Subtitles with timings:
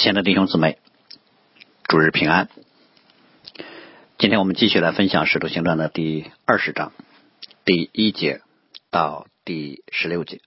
[0.00, 0.78] 亲爱的弟兄姊妹，
[1.88, 2.48] 主日平安。
[4.16, 6.92] 今天我们继续来分享《使徒行传》的第二十章
[7.64, 8.40] 第一节
[8.92, 10.40] 到第十六节。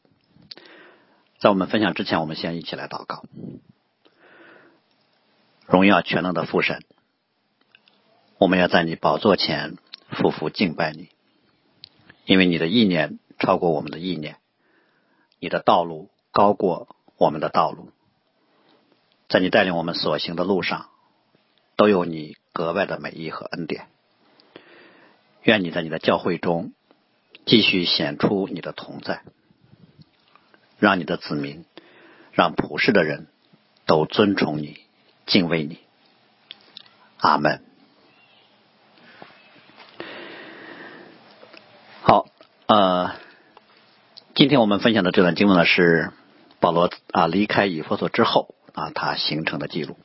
[1.37, 3.25] 在我们分享之前，我们先一起来祷告。
[5.65, 6.85] 荣耀全能的父神，
[8.37, 9.75] 我们要在你宝座前
[10.13, 11.09] 匍匐敬拜你，
[12.23, 14.37] 因为你的意念超过我们的意念，
[15.41, 17.91] 你的道路高过我们的道路。
[19.31, 20.89] 在你带领我们所行的路上，
[21.77, 23.87] 都有你格外的美意和恩典。
[25.43, 26.73] 愿你在你的教会中
[27.45, 29.23] 继续显出你的同在，
[30.79, 31.63] 让你的子民，
[32.33, 33.27] 让普世的人
[33.85, 34.81] 都尊崇你、
[35.25, 35.79] 敬畏你。
[37.17, 37.63] 阿门。
[42.01, 42.25] 好，
[42.65, 43.13] 呃，
[44.35, 46.11] 今天我们分享的这段经文呢，是
[46.59, 48.55] 保罗啊离开以弗所之后。
[48.73, 49.97] 啊，它形成的记录。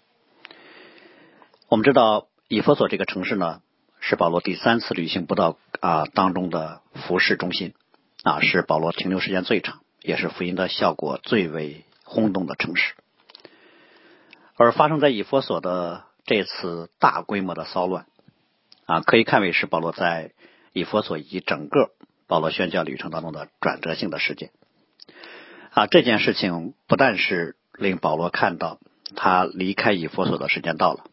[1.68, 3.60] 我们知道，以弗所这个城市呢，
[3.98, 7.74] 是保罗第三次旅行不到啊当中的服饰中心
[8.22, 12.94] 啊，是保罗停留时间最长，也是福音的效果最为轰动的城市。
[14.54, 18.06] 而发生在以弗所的这次大规模的骚乱
[18.86, 20.32] 啊，可以看为是保罗在
[20.72, 21.90] 以弗所以及整个
[22.28, 24.50] 保罗宣教旅程当中的转折性的事件
[25.70, 25.88] 啊。
[25.88, 27.56] 这件事情不但是。
[27.78, 28.78] 令保罗看到
[29.14, 31.04] 他离开以弗所的时间到了，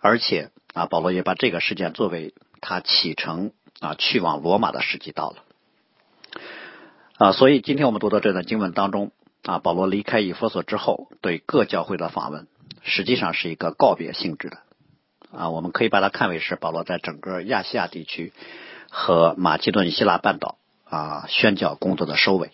[0.00, 5.36] 而且啊，保罗也把这个事件作为他启程啊去往罗马的时机到了
[7.16, 7.32] 啊。
[7.32, 9.12] 所以今天我们读到这段经文当中
[9.44, 12.46] 啊，保罗离开以弗所之后对各教会的访问，
[12.82, 14.58] 实际上是一个告别性质的
[15.30, 15.50] 啊。
[15.50, 18.32] 我们可以把它看为是保罗在整个亚细亚地区
[18.90, 22.50] 和马其顿、希腊半岛啊宣教工作的收尾。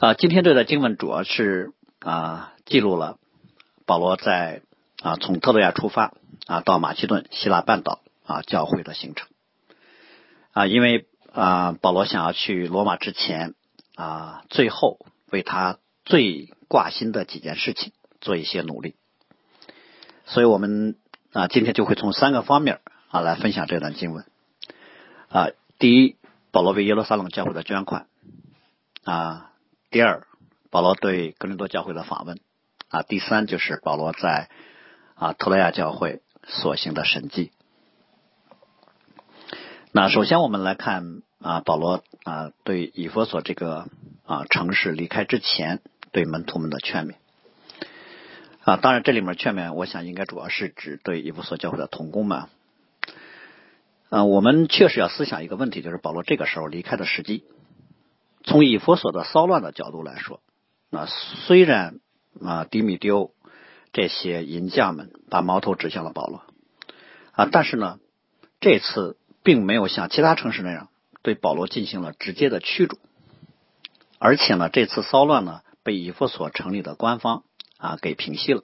[0.00, 3.18] 啊，今天这段经文主要是啊记录了
[3.84, 4.62] 保罗在
[5.02, 6.14] 啊从特洛亚出发
[6.46, 9.26] 啊到马其顿希腊半岛啊教会的行程。
[10.52, 13.56] 啊，因为啊保罗想要去罗马之前
[13.96, 17.90] 啊最后为他最挂心的几件事情
[18.20, 18.94] 做一些努力，
[20.26, 20.96] 所以我们
[21.32, 22.78] 啊今天就会从三个方面
[23.08, 24.24] 啊来分享这段经文。
[25.28, 25.48] 啊，
[25.80, 26.14] 第一，
[26.52, 28.06] 保罗为耶路撒冷教会的捐款。
[29.02, 29.46] 啊。
[29.90, 30.26] 第二，
[30.70, 32.38] 保罗对格林多教会的访问
[32.90, 34.50] 啊，第三就是保罗在
[35.14, 37.52] 啊特雷亚教会所行的神迹。
[39.92, 43.88] 那首先我们来看啊保罗啊对以弗所这个
[44.26, 45.80] 啊城市离开之前
[46.12, 47.14] 对门徒们的劝勉
[48.64, 52.44] 啊，当然这里面劝勉，我想应该主要是指对以弗所教会的同工们。
[54.10, 57.44] 啊，我们确实要思想一个问题，就是保罗这个时候离开的时机。
[58.44, 60.40] 从以弗所的骚乱的角度来说，
[60.90, 62.00] 那虽然
[62.42, 63.32] 啊，迪米丢
[63.92, 66.42] 这些银匠们把矛头指向了保罗
[67.32, 67.98] 啊，但是呢，
[68.60, 70.88] 这次并没有像其他城市那样
[71.22, 72.98] 对保罗进行了直接的驱逐，
[74.18, 77.44] 而且呢，这次骚乱呢被以弗所成立的官方
[77.76, 78.62] 啊给平息了，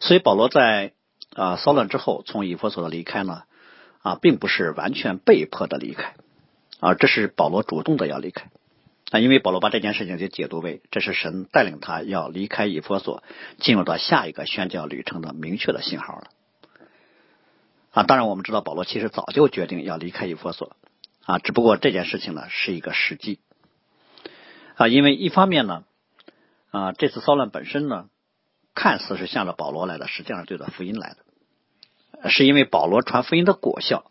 [0.00, 0.92] 所以保罗在
[1.34, 3.42] 啊骚乱之后从以弗所的离开呢
[4.02, 6.14] 啊，并不是完全被迫的离开。
[6.80, 8.50] 啊，这是保罗主动的要离开
[9.10, 13.22] 啊，因为保罗把这件事情就解读为这是神带领他要离开以弗所，
[13.58, 16.26] 进入到下一个宣教旅程的明确的信号了
[17.92, 18.02] 啊。
[18.02, 20.76] 当然，我们知道保罗其实早就决定要离开以弗所
[21.24, 23.38] 啊，只不过这件事情呢是一个时机
[24.74, 25.84] 啊，因为一方面呢
[26.70, 28.10] 啊，这次骚乱本身呢
[28.74, 31.16] 看似是向着保罗来的，实际上是对着福音来
[32.22, 34.10] 的，是因为保罗传福音的果效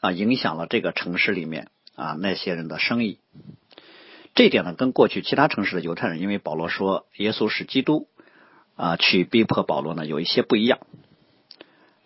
[0.00, 1.68] 啊，影响了这个城市里面。
[1.94, 3.18] 啊，那些人的生意，
[4.34, 8.08] 这点呢，跟过去其他城市的犹太人，因为保罗说耶稣是基督
[8.76, 10.78] 啊，去逼迫保罗呢，有一些不一样。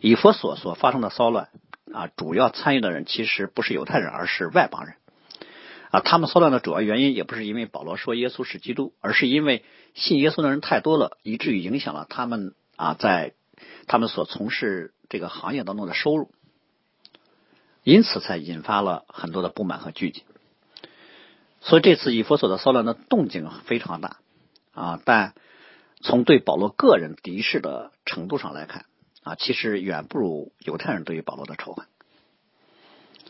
[0.01, 1.49] 以弗所所发生的骚乱
[1.93, 4.97] 啊，主要参与的人其实不是犹太人，而是外邦人
[5.91, 6.01] 啊。
[6.01, 9.65] 他们骚乱的主要原因，也不是因为保罗说耶稣是基督，而是因为
[9.95, 13.33] 信耶稣的人太多了，以至于影响了他们啊，在
[13.87, 16.31] 他们所从事这个行业当中的收入。
[17.85, 20.23] 因此才引发了很多的不满和聚集，
[21.61, 24.17] 所以这次以弗所的骚乱的动静非常大
[24.73, 25.01] 啊！
[25.05, 25.35] 但
[26.01, 28.87] 从对保罗个人敌视的程度上来看
[29.23, 31.87] 啊，其实远不如犹太人对于保罗的仇恨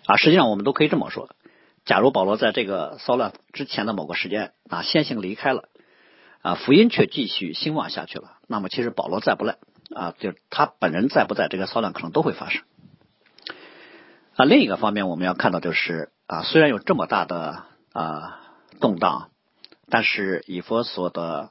[0.06, 0.16] 啊。
[0.16, 1.28] 实际上，我们都可以这么说：
[1.84, 5.68] 假如保罗在这个骚乱之前的某个时间啊先行离开了
[6.42, 9.58] 啊，福音却继续兴旺下去了，那么其实保罗在不在
[9.92, 12.62] 啊，就他本人在不在，这个骚乱可能都会发生。
[14.36, 18.40] 啊，另一个方面我们要看到就是啊，虽然有这么大的啊
[18.80, 19.30] 动荡，
[19.88, 21.50] 但是以佛所的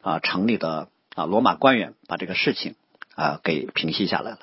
[0.00, 2.76] 啊城里的啊罗马官员把这个事情
[3.16, 4.38] 啊给平息下来了。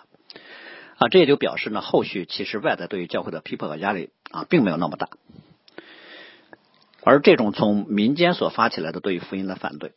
[0.97, 5.07] 啊，这也就表示呢，后续其实外在对于教会的批判和压力啊，并没有那么大，
[7.01, 9.93] 而这种从民间所发起来的对于福音的反对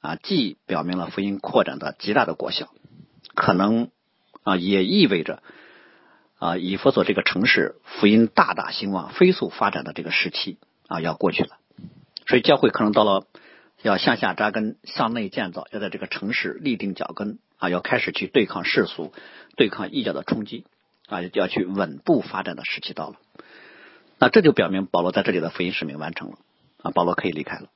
[0.00, 2.66] 啊，既表明了福音扩展的极大的果效，
[3.36, 3.92] 可能
[4.42, 5.44] 啊也意味着
[6.40, 10.58] 啊以弗所这个城市福音大大兴旺、飞速发展的这个时期
[10.88, 11.58] 啊要过去了，
[12.26, 13.28] 所以教会可能到了
[13.82, 17.38] 要向下扎根、向内建造，要在这个城市立定脚跟。
[17.60, 19.12] 啊，要开始去对抗世俗、
[19.54, 20.64] 对抗异教的冲击
[21.08, 23.16] 啊，要去稳步发展的时期到了。
[24.18, 26.38] 那这就表明保罗在这里的福音使命完成了
[26.80, 27.68] 啊，保罗可以离开了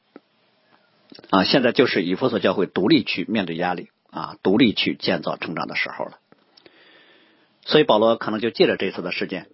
[1.29, 1.45] 啊。
[1.45, 6.19] 现在就是以弗所教会独立去面对压力啊，独立去建造成长的时候了。
[7.65, 9.49] 所以保罗可能就借着这次的事件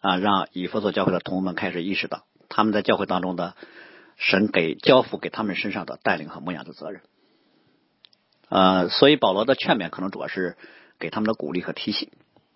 [0.00, 3.56] 啊，让以弗所教会的同工们开始意识到他们在教会当中的
[4.16, 7.02] 神给交付给他们身上的带领和牧养的责任。
[8.48, 10.56] 呃，所以保罗的劝勉可能主要是
[10.98, 12.10] 给他们的鼓励和提醒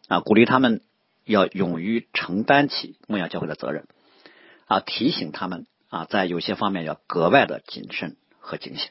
[0.07, 0.83] 啊，鼓励他们
[1.25, 3.87] 要勇于承担起牧养教会的责任
[4.67, 8.91] 啊，提醒他们啊，在有些方面要格外的谨慎和警醒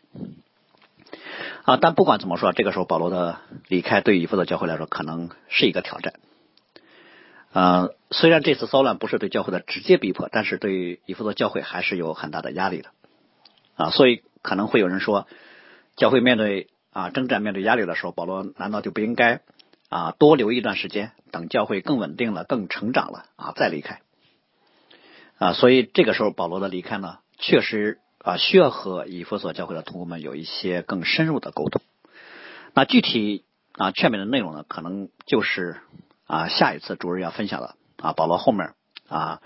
[1.63, 1.77] 啊。
[1.77, 3.38] 但不管怎么说，这个时候保罗的
[3.68, 6.13] 离开对以弗所教会来说可能是一个挑战。
[7.54, 12.89] 呃，虽然这次骚乱不是对教会的直接逼迫，但是对于以弗所教会还是有很大的压力的
[13.75, 13.89] 啊。
[13.89, 15.27] 所以可能会有人说，
[15.95, 16.68] 教会面对。
[16.94, 19.42] 啊，征战面对压力的时候，保罗难道就不应该
[19.88, 24.01] 啊多留一段时间，等教会更稳定了、更成长了啊再离开？
[25.38, 31.81] 啊，所以这个时候保罗的离开呢，确实啊需要和以弗所教会的同工们有一些更深入的沟通。
[32.74, 35.78] 那具体啊劝勉的内容呢，可能就是
[36.25, 38.74] 啊下一次主任要分享的啊保罗后面
[39.08, 39.42] 啊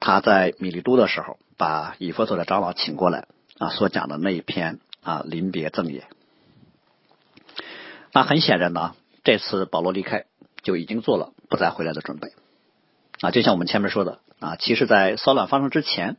[0.00, 3.26] 他在米利都的时候，把以弗所的长老请过来
[3.58, 6.04] 啊所讲的那一篇啊临别赠言。
[8.12, 8.94] 那很显然呢，
[9.24, 10.24] 这次保罗离开
[10.62, 12.32] 就已经做了不再回来的准备
[13.20, 16.16] 啊，就像我们前面说的啊，其实，在骚乱发生之前，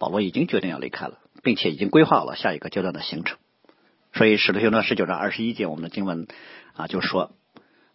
[0.00, 3.36] 保罗已经决定要离开了，并且已经规划好了下一个阶段的行程。
[4.14, 6.26] 所以，使徒行传十九章二十一节，我们的经文
[6.74, 7.30] 啊就说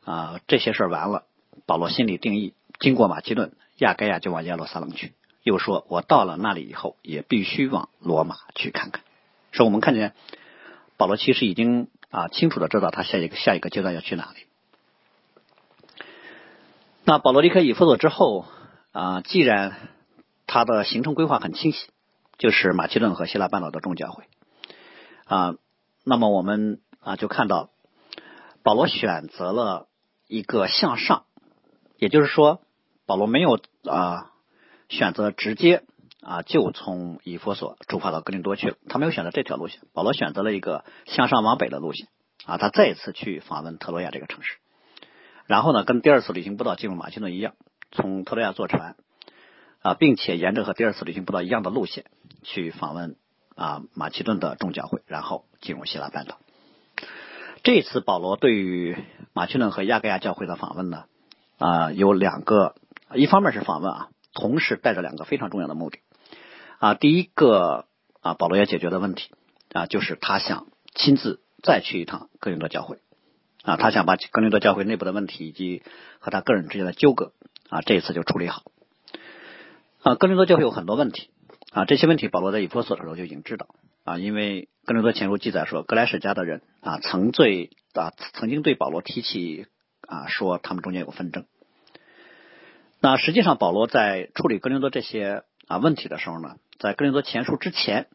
[0.06, 1.24] 啊，这些事儿完了，
[1.66, 5.14] 保罗心里定义，经过马其顿、亚该亚就往耶路撒冷去。
[5.44, 9.02] 又说，我到了那里以后，也必须往罗马去看看。
[9.52, 10.14] 所以我们看见
[10.96, 11.90] 保罗其实已经。
[12.12, 14.46] 啊，清楚的知道他下一个下一个阶段要去哪里。
[17.04, 18.46] 那保罗离开以弗所之后
[18.94, 19.76] 啊，既然
[20.48, 21.90] 他的行程规划很清晰，
[22.38, 24.26] 就是马其顿和希腊半岛的众教会
[25.26, 25.56] 啊，
[26.04, 27.70] 那么我们啊就看到
[28.64, 29.88] 保罗选择了
[30.28, 31.26] 一个向上，
[31.98, 32.62] 也就是说，
[33.06, 34.32] 保罗没有啊
[34.90, 35.84] 选择直接。
[36.28, 38.78] 啊，就从以弗所出发到格林多去了。
[38.90, 42.08] 他没有选择这条路线，保罗选择了一个向上往北的路线。
[42.48, 44.58] 啊，他再一次去访问特洛亚这个城市，
[45.46, 47.54] 然后呢，跟第二次旅行步道进入马其顿一样，
[47.92, 48.96] 从特洛亚坐船
[49.84, 52.06] 啊，并且沿着和第二次旅行步道一样的路线
[52.46, 53.18] 去访问
[53.56, 56.38] 啊马其顿的众教会，然后进入希腊半岛。
[57.64, 58.96] 这次保罗对于
[59.34, 61.06] 马其顿和亚该亚教会的访问呢，
[61.58, 62.76] 啊，有两个，
[63.16, 66.00] 一方面是访问啊，同时带着两个非常重要的目的。
[66.78, 67.86] 啊，第一个
[68.22, 69.32] 啊，保罗要解决的问题
[69.74, 73.00] 啊，就是他想亲自再去一趟哥林多教会
[73.64, 75.82] 啊，他想把哥林多教会内部的问题以及
[76.20, 77.32] 和他个人之间的纠葛
[77.70, 78.62] 啊，这一次就处理好。
[80.04, 81.32] 啊，哥林多教会有很多问题
[81.76, 83.68] 啊，这些问题保罗在以弗所的时候就已经知道
[84.06, 89.66] 啊，因为哥林多前书记载说，格莱舍家的人啊，曾对啊曾经对保罗提起
[90.08, 91.46] 啊，说他们中间有纷争。
[93.02, 96.56] 那实际上保罗在处理哥林多这些啊问题的时候呢？
[96.80, 98.08] 在哥林多前书之前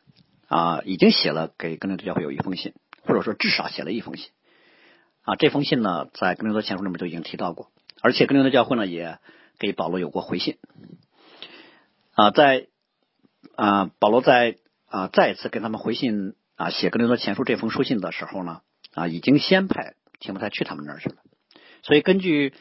[0.49, 4.31] 啊，已经写了给哥林多教会有一封信，或者说至少写了一封信
[5.21, 5.37] 啊。
[5.37, 9.19] 这封信呢，在哥林多前书里面就已经提到过，而且哥林多教会呢也
[9.59, 10.57] 给保罗有过回信
[12.15, 12.31] 啊。
[12.31, 12.69] 在
[13.57, 14.57] 啊，保罗在
[14.87, 18.61] 啊再次跟他们回信啊，写哥林多前书这封书信的时候呢
[18.95, 21.17] 啊，已经先派提摩太去他们那儿去了。
[21.83, 22.53] 所以根据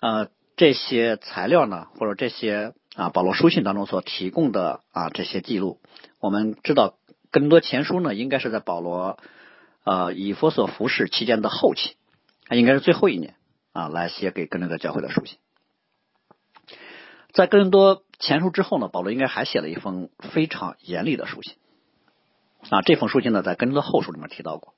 [0.00, 2.72] 呃这些材料呢，或者这些。
[2.96, 5.80] 啊，保罗书信当中所提供的啊这些记录，
[6.20, 6.94] 我们知道
[7.32, 9.18] 更多前书呢，应该是在保罗
[9.82, 11.96] 呃以弗所服侍期间的后期，
[12.52, 13.34] 应该是最后一年
[13.72, 15.38] 啊来写给哥林多教会的书信。
[17.34, 21.56] 在哥林多前书之后呢，保罗应该还写了一封非常严厉的书信
[22.70, 22.80] 啊。
[22.82, 24.72] 这封书信呢，在哥林多后书里面提到过，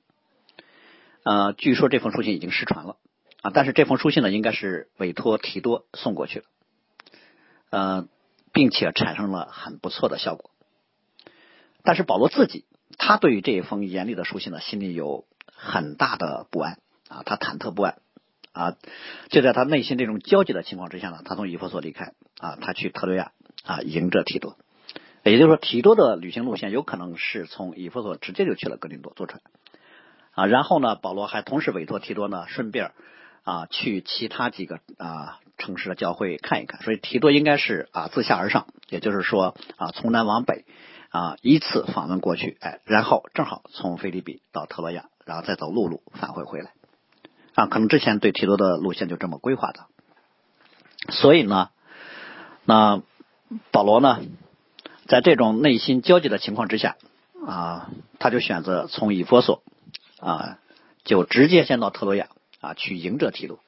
[1.23, 2.97] 呃，据说这封书信已经失传了
[3.43, 6.45] 啊，但是这封书信呢，应该是委托提多送过去的。
[7.69, 8.07] 呃，
[8.53, 10.49] 并且产生了很不错的效果，
[11.83, 12.65] 但是保罗自己
[12.97, 18.01] 他对于这一封严厉的书信呢，心里有很大的不安啊，他忐忑不安
[18.57, 18.75] 啊。
[19.29, 23.31] 就在他内心这种焦急的情况之下呢，他从以弗所离开啊，他去特洛亚
[23.63, 24.57] 啊，迎着提多。
[25.23, 29.41] 也就是说，提多的旅行路线有可能是从以弗所直接就去了格林多坐船
[30.31, 30.45] 啊。
[30.45, 32.91] 然后呢，保罗还同时委托提多呢，顺便
[33.43, 36.81] 啊去其他几个啊城市的教会看一看。
[36.81, 40.65] 所以提多应该是啊自下而上，也就是说啊从南往北。
[41.09, 46.73] 啊，依次访问过去，哎，然后正好从菲律比到特洛亚，然后再走陆路返回回来，
[47.57, 49.87] 啊，可能之前对提多的路线就这么规划的，
[51.09, 51.71] 所以呢，
[52.65, 53.01] 那
[53.71, 54.21] 保罗呢，
[55.07, 56.97] 在这种内心焦急的情况之下，
[57.47, 59.63] 啊，他就选择从以弗所
[60.19, 60.59] 啊，
[61.03, 62.27] 就直接先到特洛亚
[62.61, 63.59] 啊去迎着提多，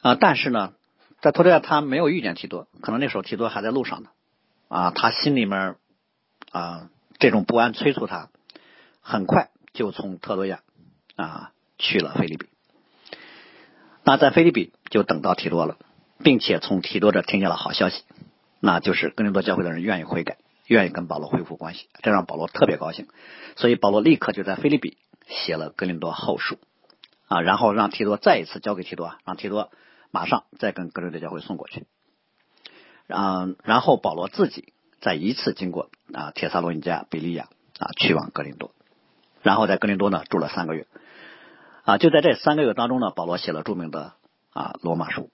[0.00, 0.72] 啊，但是呢，
[1.20, 4.08] 在特洛亚他没有遇见提多，可能那时候提多还在路上呢。
[4.68, 5.76] 啊，他心里面
[6.52, 8.30] 啊这种不安催促他，
[9.02, 10.62] 很快就从特洛亚
[11.16, 12.48] 啊去了菲律宾。
[14.04, 15.76] 那在菲律宾就等到提多了，
[16.22, 18.04] 并且从提多这听见了好消息，
[18.60, 23.08] 那就是格林多教会的人愿意悔改，愿意跟保罗恢复关系，这让保罗特别高兴。
[23.56, 24.96] 所以保罗立刻就在菲律宾
[25.26, 26.58] 写了格林多后书
[27.28, 29.70] 啊，然后让提多再一次交给提多，让提多
[30.10, 31.86] 马上再跟格林多教会送过去。
[33.08, 38.70] 啊，然后保罗自己再一次经过啊，铁萨罗尼加、比利亚啊，去往格林多，
[39.42, 40.86] 然后在格林多呢住了三个月，
[41.90, 44.12] 啊，就在这三个月当中呢，保罗写了著名的
[44.52, 45.28] 啊罗马书。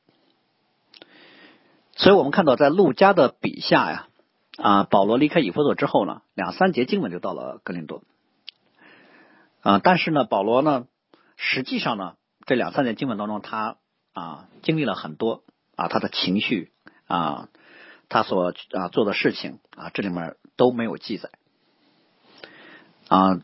[1.96, 4.08] 所以我们看到，在路加的笔下呀，
[4.56, 8.04] 啊，保罗离开以弗所之后呢，两三节经文就到了格林多，
[9.60, 10.86] 啊，但是呢，保罗呢，
[11.36, 12.14] 实际上呢，
[12.46, 13.76] 这两三节经文当中，他
[14.14, 15.42] 啊经历了很多
[15.75, 16.72] 啊，他的情绪
[17.06, 17.50] 啊。
[18.08, 21.28] 他所啊做的事情啊，这里面都没有记载
[23.08, 23.40] 啊。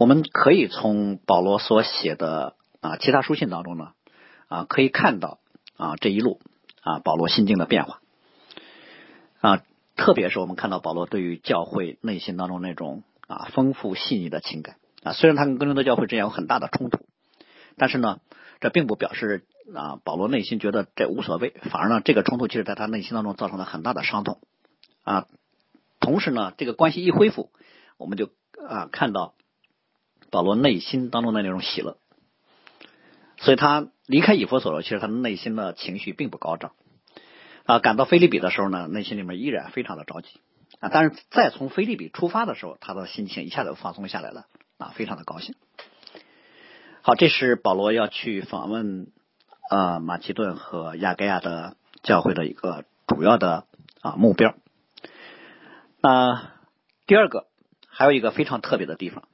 [0.00, 3.92] 我们可以从保罗所写的啊其他书信当中呢
[4.48, 5.40] 啊，可以看到
[5.76, 6.40] 啊这一路
[6.80, 8.00] 啊保罗心境的变化
[9.42, 9.62] 啊，
[9.96, 17.00] 特别是我们看到保罗对于教会内心当中那种啊丰富细腻的情感啊，虽然他跟哥林多教会之间有很大的冲突，
[17.76, 18.20] 但是呢，
[18.58, 19.44] 这并不表示。
[19.72, 24.40] 啊，保罗内心觉得这无所谓，反而呢，这个冲突其实在他内心当中造成了很大的伤痛
[25.04, 25.28] 啊。
[26.00, 27.52] 同时呢，这个关系一恢复，
[27.98, 28.30] 我们就
[28.68, 29.34] 啊看到
[30.30, 31.96] 保罗内心当中的那种喜乐。
[33.38, 36.72] 所以他离开以弗所，其实他内心的情绪并不高涨
[37.64, 37.78] 啊。
[37.78, 40.40] 赶到菲利比的时候呢，内心里面依然非常的着急
[40.78, 40.88] 啊。
[40.92, 44.46] 但是再从菲利比出发的时候，他的心情一下子放松下来了
[44.78, 45.54] 啊，非常的高兴。
[47.02, 49.08] 好，这是保罗要去访问。
[49.70, 53.66] 呃，马其顿和亚该亚的教会的一个主要的
[54.00, 54.56] 啊目标。
[56.00, 56.50] 那
[57.06, 57.46] 第二个
[57.86, 59.28] 还有一个非常特别的地方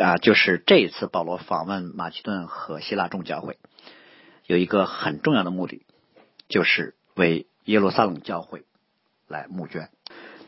[0.00, 3.58] 啊，就是这一次保罗访问马其顿和希腊众教会，
[4.46, 5.82] 有一个很重要的目的，
[6.48, 8.64] 就是为耶路撒冷教会
[9.26, 9.90] 来募捐。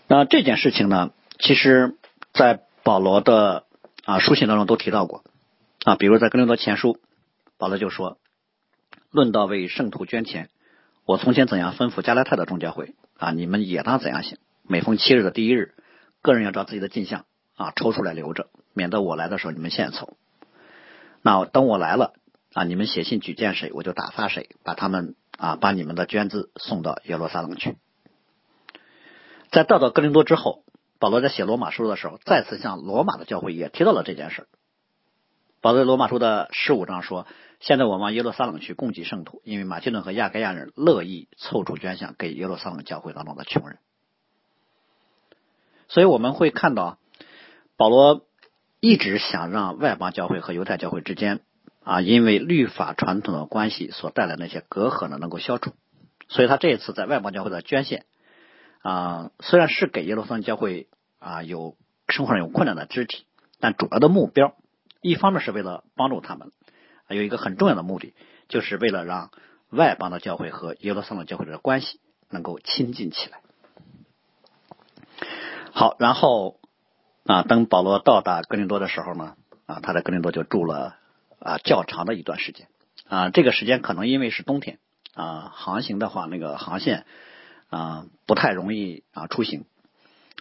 [0.07, 1.97] 那这件事情呢，其实
[2.33, 3.65] 在保罗的
[4.05, 5.25] 啊书信当中都提到过
[5.85, 6.99] 啊，比如在哥林多前书，
[7.59, 8.19] 保罗就说。
[9.13, 10.51] 论到为圣徒捐钱，
[11.05, 14.39] 我从前怎样吩咐加拉太的众教会啊，你们也当怎样行。
[14.63, 15.75] 每逢七日的第一日，
[16.23, 17.25] 个人要照自己的进项
[17.57, 20.17] 啊抽出来留着，免得我来的时候你们献丑。
[21.23, 22.15] 那等我来了
[22.53, 27.77] 啊，你们写信举荐谁，我就打发谁，把他们啊把你们的捐资送到耶路撒冷去。
[29.51, 30.65] 在到到哥林多之后，
[30.99, 34.49] 保罗在写罗马书的时候，再次向罗马的教会也提到了这件事。
[35.61, 37.27] 保罗在罗马书的十五章说。
[37.63, 43.79] 现在我往耶路撒冷去供给圣徒，因为马其顿和亚该亚人乐意凑出捐献给耶路撒冷教会当中的穷人，
[45.87, 46.97] 所以我们会看到
[47.77, 48.25] 保罗
[48.81, 51.41] 一直想让外邦教会和犹太教会之间
[51.85, 55.73] 啊，因为律法传统的关系所带来那些隔阂呢能够消除，
[56.29, 58.07] 所以他这一次在外邦教会的捐献
[58.83, 61.77] 啊，虽然是给耶路撒冷教会啊有
[62.09, 63.27] 生活上有困难的肢体，
[63.61, 64.55] 但主要的目标
[65.03, 66.51] 一方面是为了帮助他们。
[67.09, 68.15] 有一个很重要的目的，
[68.49, 69.33] 就是为了让
[69.69, 71.99] 外邦的教会和耶路撒冷教会的关系
[72.31, 73.41] 能够亲近起来。
[75.73, 76.60] 好，然后
[77.25, 79.35] 啊，等保罗到达格林多的时候呢，
[79.67, 80.97] 啊，他在格林多就住了
[81.39, 82.69] 啊较长的一段时间
[83.09, 83.31] 啊。
[83.31, 84.79] 这个时间可能因为是冬天
[85.15, 87.05] 啊，航行的话那个航线
[87.69, 89.65] 啊不太容易啊出行，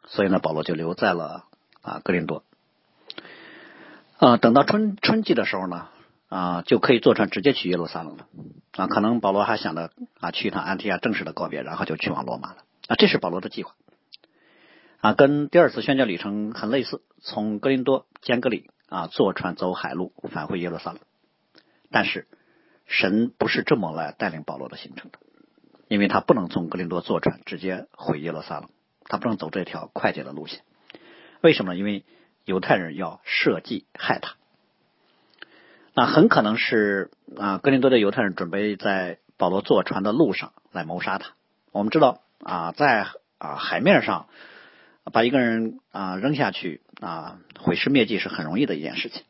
[0.08, 1.46] 所以呢，保罗就留在了
[1.82, 2.44] 啊格林多。
[4.18, 5.88] 啊，等到春春季的时候呢。
[6.30, 8.28] 啊，就可以坐船直接去耶路撒冷了
[8.74, 8.86] 啊！
[8.86, 12.58] 可能保罗还想着啊，去一趟安提亚正式的告别，然后就去往罗马了
[12.88, 12.96] 啊！
[13.00, 13.74] 这是保罗的计划。
[15.02, 21.00] 啊，跟第二次宣教旅程很类似，从格林多、坚格里啊坐船走海路返回耶路撒冷。
[21.90, 22.28] 但是
[22.86, 25.20] 神不是这么来带领保罗的行程的，
[25.88, 28.70] 因为他不能从格林多坐船直接回耶路撒冷，
[29.06, 30.64] 他不能走这条快捷的路线。
[31.40, 31.78] 为什么？
[31.78, 32.04] 因为
[32.44, 34.34] 犹太人要设计害他。
[35.94, 41.36] 那很可能是啊，格林多的犹太人准备在保罗坐船的路上来谋杀他。
[41.72, 44.28] 我们知道啊，在啊海面上。
[45.06, 49.24] 把一个人啊扔下去啊毁尸灭迹是很容易的一件事情，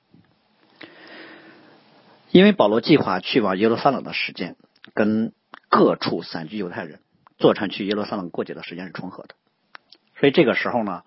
[2.31, 4.55] 因为保罗计划去往耶路撒冷的时间
[4.93, 5.33] 跟
[5.69, 6.99] 各处散居犹太人
[7.37, 9.35] 坐船去耶路撒冷过节的时间是重合的，
[10.19, 11.03] 所以这个时候呢，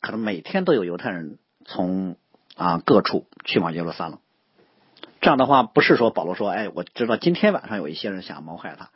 [0.00, 2.16] 可能每天都有犹太人从
[2.54, 4.18] 啊各处去往耶路撒冷。
[5.20, 8.90] 这样的话，不是说保罗说，哎，我知道今天晚上有一些人想谋害他，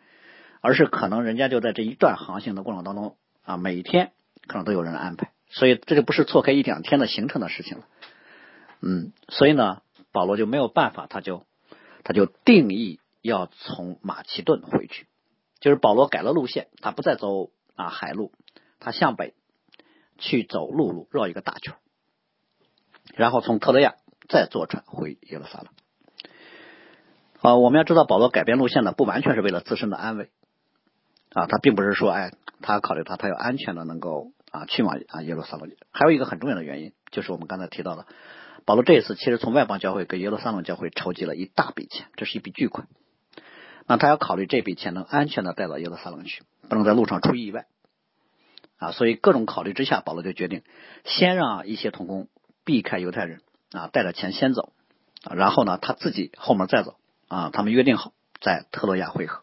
[0.61, 4.12] 而是可能人家就在这一段航行的过程当中啊每天。
[4.50, 7.85] 可能都有人安排，所以这就不是错开一两天的行程的事情了。
[8.80, 11.47] 嗯，所以呢，保罗就没有办法，他就
[12.02, 15.07] 他就定义要从马其顿回去，
[15.61, 18.33] 就是保罗改了路线，他不再走啊海路，
[18.80, 19.35] 他向北
[20.19, 21.76] 去走陆路，绕一个大圈，
[23.14, 23.95] 然后从特雷亚
[24.28, 25.69] 再坐船回耶路撒冷。
[27.40, 30.28] 啊，我们要知道，保罗改变路线呢，不完全是为了自身的安危
[31.33, 32.33] 啊，他并不是说哎。
[32.62, 35.71] 他考虑他，他要安全的能够啊去往啊耶路撒冷。
[35.90, 38.07] 还有一个很重要的原因，就是我们刚才提到的，
[38.64, 42.88] 保罗这一次其实从外邦教会给耶路撒冷教会筹集了一大笔钱，这是一笔巨款。
[43.87, 47.66] 那他要考虑这笔钱能安全的带到耶路撒冷去，不能在路上出意外
[48.78, 48.92] 啊。
[48.92, 50.62] 所以各种考虑之下，保罗就决定
[51.04, 52.28] 先让一些童工
[52.64, 53.40] 避开犹太人
[53.73, 54.73] 啊，带着钱先走，
[55.28, 57.50] 然后呢他自己后面再走啊。
[57.52, 59.42] 他们约定好在特洛亚会合。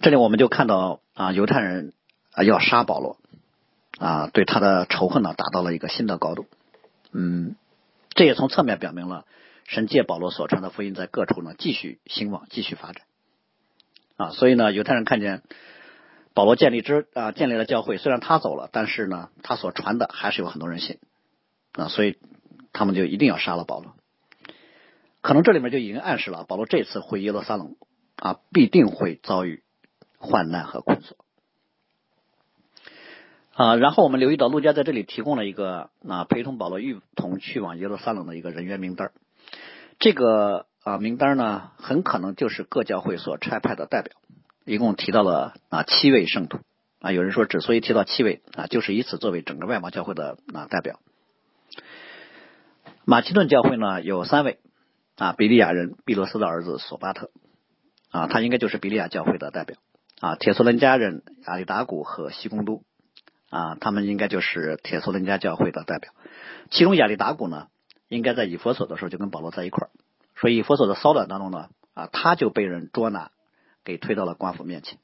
[0.00, 1.92] 这里我们就看到啊，犹太人
[2.38, 3.18] 啊要杀保罗
[3.98, 6.46] 啊，对他的仇恨呢达到了一个新的高度。
[7.10, 7.56] 嗯，
[8.10, 9.24] 这也从侧面表明了
[9.66, 13.02] 神借保罗所传的福音在各处呢继续兴旺、继续发展
[14.16, 14.30] 啊。
[14.30, 15.42] 所以呢，犹太人看见
[16.32, 20.98] 保罗建立之啊建立了教会，虽然他走了，但是呢，他所传的还是有很多人信
[21.72, 22.18] 啊，所以
[22.72, 23.94] 他们就一定要杀了保罗。
[25.22, 27.74] 可能这里面就已经暗示了保罗这次回耶路撒冷
[28.14, 29.64] 啊，必定会遭遇。
[30.20, 31.16] 患难和困锁
[33.58, 39.10] 啊，然后我们留意到，陆家在这里提供了一个啊陪同保罗一同去往耶路撒冷的一个人员名单
[39.98, 44.14] 这个啊名单呢，很可能就是各教会所差派的代表，
[44.64, 46.60] 一共提到了啊七位圣徒
[47.00, 47.10] 啊。
[47.10, 51.00] 有人说，之所以提到七位啊，就是以此作为整个外邦教会的啊代表。
[53.04, 54.60] 马其顿教会呢有三位
[55.16, 57.32] 啊，比利亚人毕罗斯的儿子索巴特
[58.12, 59.76] 啊，他应该就是比利亚教会的代表。
[60.20, 62.84] 啊，铁索伦家人阿里达古和西贡都
[63.50, 66.12] 啊，他们应该就是铁索伦家教会的代表。
[66.70, 67.68] 其中亚里达古呢，
[68.08, 69.90] 应该在以佛所的时候就跟保罗在一块儿，
[70.36, 73.30] 所以以佛所的骚乱当中呢，啊，他就被人捉拿，
[73.84, 74.98] 给推到了官府面前。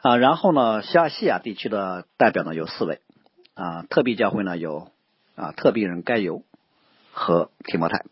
[0.00, 3.00] 啊，然后呢，西亚西亚地区的代表呢有四位
[3.54, 4.92] 啊，特币教会呢有
[5.34, 6.44] 啊特币人该犹
[7.10, 8.04] 和提摩太。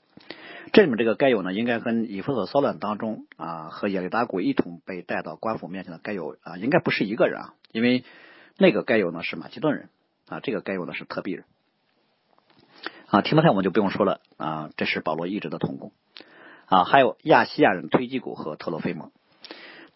[0.73, 8.05] 这里面这个该有呢，应该跟以弗所骚乱当中啊，和亚利达古一同被带到官府面前的该有啊，应该不是一个人啊，因为
[8.59, 9.89] 那个该有呢是马其顿人
[10.29, 11.45] 啊，这个该有呢是特币人
[13.09, 13.23] 啊。
[13.23, 15.93] 提摩太我们就不用说了啊，这是保罗一直的同工
[16.67, 19.13] 啊，还有亚细亚人推基古和特罗菲蒙。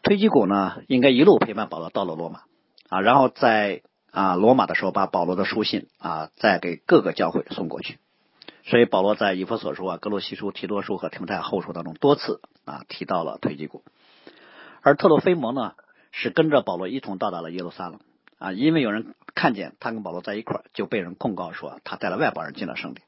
[0.03, 2.43] 推基古呢，应该一路陪伴保罗到了罗马
[2.89, 7.99] 啊，然后在啊罗马的时候把保罗的书信啊再给各个教会送过去。
[8.63, 13.83] 所以保罗在以弗所书啊、格罗西书、提多书和提摩太后书当中多次啊提到了推基古，
[14.83, 15.75] 而特洛菲蒙呢
[16.13, 18.01] 是跟着保罗一同到达了耶路撒冷
[18.41, 23.07] 啊，因为有人看见他跟保罗在一块儿，就被人控告说他带了外邦人进了圣殿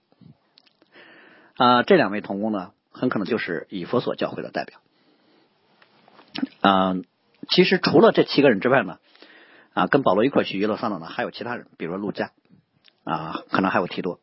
[1.57, 1.83] 啊。
[1.83, 4.79] 这两位同工呢，很可能就是以弗所教会的代表
[6.61, 6.97] 啊。
[7.49, 8.99] 其实除了这七个人之外呢，
[9.73, 12.31] 啊，跟保罗一块去耶路撒冷的还有其他人，比如说路加
[13.03, 14.21] 啊，可能还有提多。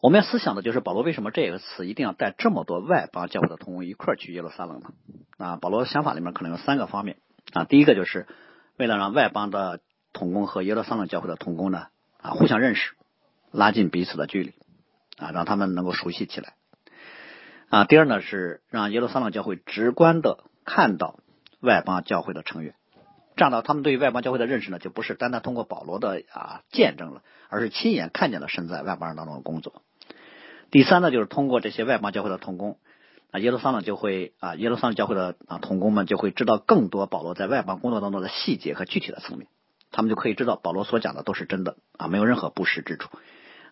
[0.00, 4.90] 我们要思想的就是保罗为什么这个词一定要带这么多外邦教会的同工一块去耶路撒冷呢？
[5.38, 7.16] 啊，保罗想法里面可能有三个方面
[7.54, 7.64] 啊。
[7.64, 8.28] 第一个就是
[8.78, 9.80] 为了让外邦的
[10.12, 11.88] 同工和耶路撒冷教会的同工呢
[12.22, 12.92] 啊互相认识，
[13.50, 14.54] 拉近彼此的距离
[15.18, 16.54] 啊，让他们能够熟悉起来
[17.68, 17.84] 啊。
[17.84, 21.18] 第二呢是让耶路撒冷教会直观的看到
[21.60, 22.74] 外邦教会的成员，
[23.36, 29.82] 这样呢他们对外邦教会的认识呢就不是单单通过保罗的啊见证了，而是亲眼看见了身在外邦人当中的工作。
[30.70, 32.78] 第三呢，就是通过这些外邦教会的同工，
[33.30, 39.48] 啊，耶路撒冷就会啊，耶路撒冷教会的啊童工们就会知道更多保罗在外邦工作当中的细节和具体的层面，
[39.90, 43.10] 他们就可以知道保罗所讲的都是真的啊，没有任何不实之处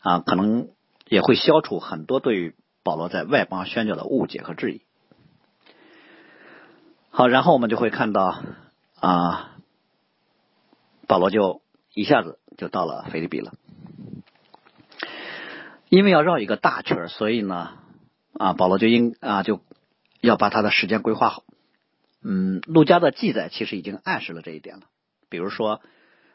[0.01, 0.69] 啊，可能
[1.07, 4.83] 也会消除很多对于保罗在外邦宣教的误解和质疑。
[7.09, 8.42] 好，然后我们就会看到
[9.01, 9.57] 啊，
[11.07, 11.62] 保罗就
[11.95, 13.55] 一下子就到了菲律比了，
[15.88, 17.71] 因为要绕一个大圈，所以呢。
[18.38, 19.61] 啊，保罗就应啊就
[20.20, 21.44] 要把他的时间规划好。
[22.22, 24.83] 嗯，陆家的记载其实已经暗示了这一点了。
[25.29, 25.81] 比如说，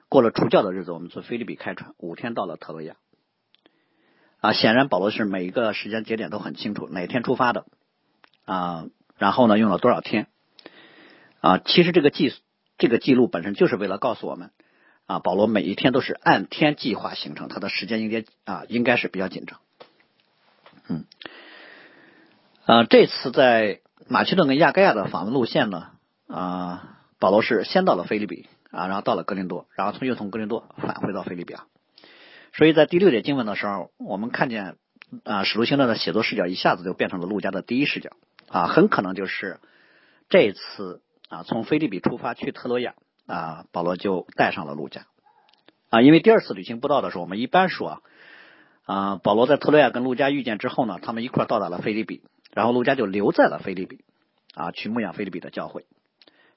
[0.09, 2.95] 过了除教的日子，我们从菲律宾开船，五天到了特洛亚。
[4.39, 7.65] 啊，显然保罗是每一个时间节点都很清楚，哪天出发的
[8.45, 8.85] 啊，
[9.17, 10.27] 然后呢用了多少天
[11.41, 11.59] 啊。
[11.59, 12.33] 其实这个记
[12.77, 14.51] 这个记录本身就是为了告诉我们
[15.05, 19.59] 啊，保罗每一天都是按天计划行程，他的时间应该啊应该是比较紧张。
[20.87, 21.05] 嗯。
[22.71, 25.87] 啊，这次在马其顿跟亚该亚的访问路线呢，
[26.29, 31.65] 啊，保罗是先到了菲律宾啊，然后到了格林多，然后从又从格林多返回到菲律宾啊。
[32.53, 34.77] 所以在第六节经文的时候，我们看见
[35.25, 38.11] 啊，使徒行传的写作视角一下子就变成了路加的第一视角
[38.47, 39.59] 啊，很可能就是
[40.29, 42.93] 这次啊，从菲律宾出发去特洛亚
[43.27, 45.07] 啊，保罗就带上了路加
[45.89, 48.01] 啊，因为第二次旅行布道的时候，我们一般说
[48.85, 52.21] 啊，保罗在特洛亚跟路加遇见之后呢，他们一块到达了菲律宾。
[52.53, 53.99] 然后陆家就留在了菲律宾，
[54.53, 55.85] 啊，去牧养菲律宾的教会。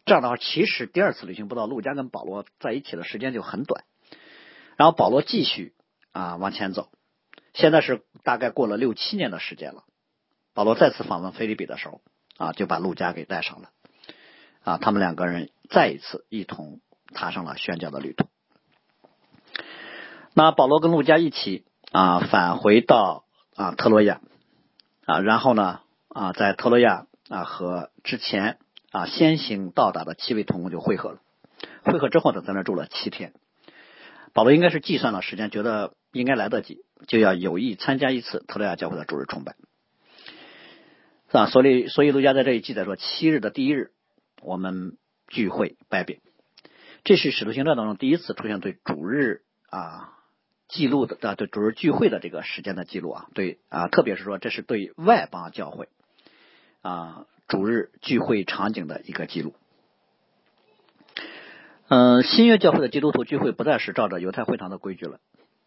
[0.04, 3.84] 这样的话，其实第二次旅行不到，陆家跟保罗在一起的时间就很短。
[4.76, 5.72] 然后保罗继续
[6.12, 6.90] 啊往前走，
[7.54, 9.84] 现在是大概过了六七年的时间了。
[10.52, 12.02] 保罗再次访问菲律宾的时候，
[12.36, 13.70] 啊，就把陆家给带上了，
[14.62, 16.80] 啊，他们两个人再一次一同
[17.14, 18.26] 踏上了宣教的旅途。
[20.34, 24.20] 那保罗跟陆家一起啊返回到啊特洛亚，
[25.06, 25.80] 啊，然后呢？
[26.14, 28.58] 啊，在特洛亚啊和之前
[28.92, 31.18] 啊先行到达的七位同工就会合了。
[31.82, 33.34] 会合之后呢，在那住了七天。
[34.32, 39.56] 保罗应该是计算了时间，觉得应该来得及，就要有意参加一次特洛亚教会的主日崇拜。
[41.32, 43.90] 啊，所以所以路加在这里记载说，七日的第一日，
[44.40, 44.96] 我们
[45.26, 46.20] 聚会拜饼。
[47.02, 50.12] 这是使徒行传当中第一次出现对主日啊。
[50.66, 55.88] 记录的啊，对主日聚会的这个时间的记录啊，对啊，特别是说这是对外邦教会
[56.84, 59.54] 啊主日聚会场景的一个记录。
[61.88, 65.18] 嗯，新约教会的基督徒聚会不再是照着犹太会堂的规矩了，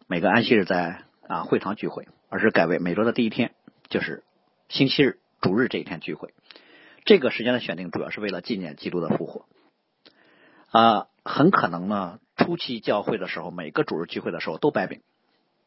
[0.06, 3.52] 每个安息日在啊会堂聚会，而是改为每周的第一天，
[3.88, 4.22] 就是
[4.68, 6.32] 星期日主日这一天聚会。
[7.04, 9.46] 这个时间的选定主要是为了纪念基督的复活
[10.70, 12.20] 啊，很可能呢。
[12.36, 15.00] 初期教会的时候，每个主日聚会的时候都摆饼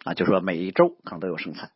[0.05, 1.71] 啊，就说每一周可能都有剩菜。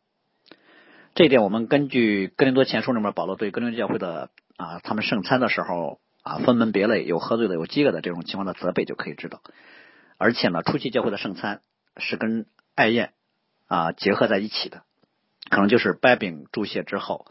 [1.16, 9.40] 这一点我们根据哥林多前书里面保罗对哥林多教会的啊，他们圣餐的时候啊，分门别类，有喝醉的，有饥饿的这种情况的责备就可以知道。
[10.18, 11.62] 而且呢，初期教会的圣餐
[11.96, 13.14] 是跟爱宴
[13.66, 14.82] 啊结合在一起的，
[15.48, 17.24] 可能就是掰饼祝谢之后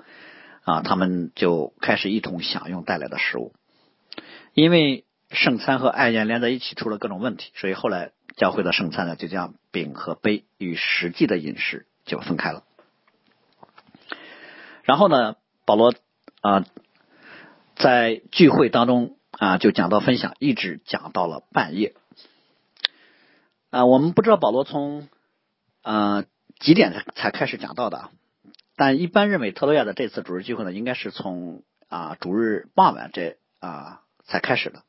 [0.63, 3.53] 啊，他们就开始一同享用带来的食物，
[4.55, 5.05] 因为。
[5.31, 12.63] 圣餐和爱宴连在一起出了各种问题，所以后来教会的圣餐呢就将饼和杯与实际的饮食就分开了。
[14.85, 15.93] 然后呢，保罗
[16.41, 16.63] 啊
[17.75, 21.95] 在聚会当中啊就讲到分享，一直讲到了半夜。
[23.71, 25.09] 啊，我们不知道保罗从
[25.81, 26.23] 啊
[26.59, 28.09] 几点才开始讲到的，
[28.75, 34.83] 但一般认为特洛亚的这次主日聚会呢，应该是从啊主日傍晚这啊才开始的。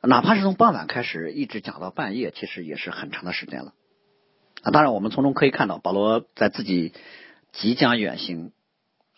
[0.00, 3.72] 哪怕是从傍晚开始一直讲到半夜，其实也是很长的时间了。
[4.62, 6.92] 啊，当然我们从中可以看到，保罗在自己
[7.52, 8.52] 即将远行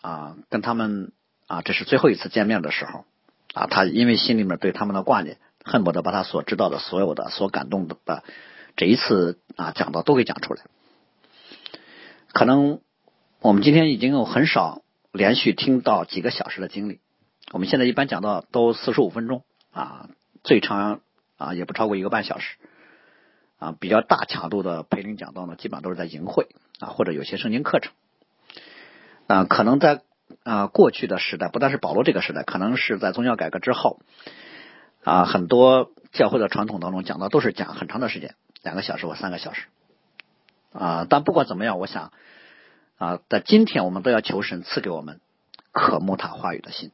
[0.01, 1.11] 啊，跟他们
[1.47, 3.05] 啊，这是最后一次见面的时候
[3.53, 8.23] 啊，他因为心里面对他们的挂念，恨不得把他所知道的所有的、所感动的
[8.75, 10.63] 这一次啊讲到都给讲出来。
[12.33, 12.81] 可能
[13.39, 16.99] 我们今天已经有很少连续听到几个小时的经历，
[17.51, 20.09] 我们现在一般讲到都四十五分钟啊。
[20.43, 21.01] 最长
[21.37, 22.57] 啊也不超过一个半小时
[23.57, 26.47] 啊，比较大强度的培灵讲道呢，基本上都是在营会
[26.79, 27.91] 啊，或者有些圣经课程
[29.27, 30.01] 啊，可能在
[30.43, 33.99] 啊过去的时代，不但是保罗这个时代，可能是在宗教改革之后
[35.03, 39.65] 啊，很多教会的传统当中讲到都是讲很长的时间，两个小时或三个小时
[40.71, 41.07] 啊。
[41.09, 42.11] 但不管怎么样，我想
[42.97, 45.19] 啊，在今天我们都要求神赐给我们
[45.71, 46.91] 渴慕他话语的心。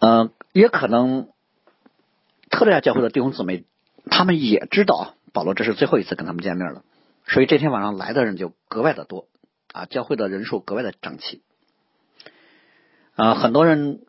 [0.00, 1.28] 嗯，也可能
[2.50, 3.64] 特利亚教会的弟兄姊妹，
[4.10, 6.82] 他们也知道保罗这是最后一次跟他们见面了，
[7.32, 9.28] 所以这天晚上来的人就格外的多
[9.72, 11.42] 啊，教会的人数格外的整齐。
[13.14, 14.00] 啊，很多人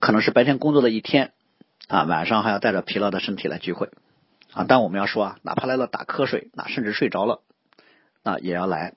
[0.00, 1.32] 可能是白天工作的一天
[1.86, 3.90] 啊，晚上还要带着疲劳的身体来聚会
[4.52, 4.64] 啊。
[4.66, 7.42] 但我们要说啊，哪怕来了打瞌睡，那甚至睡着了，
[8.24, 8.94] 那也要来。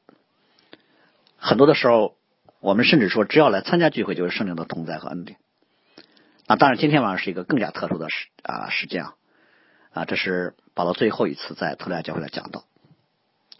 [1.37, 2.17] 很多的时候，
[2.61, 5.37] 我们甚至说，只要来参加聚会，就是圣灵的同在和恩典。
[6.47, 9.13] 啊，当然，今天晚上是一个更加特殊的时啊时间啊
[9.91, 12.63] 啊，这是保罗最后一次在特莱教会来讲道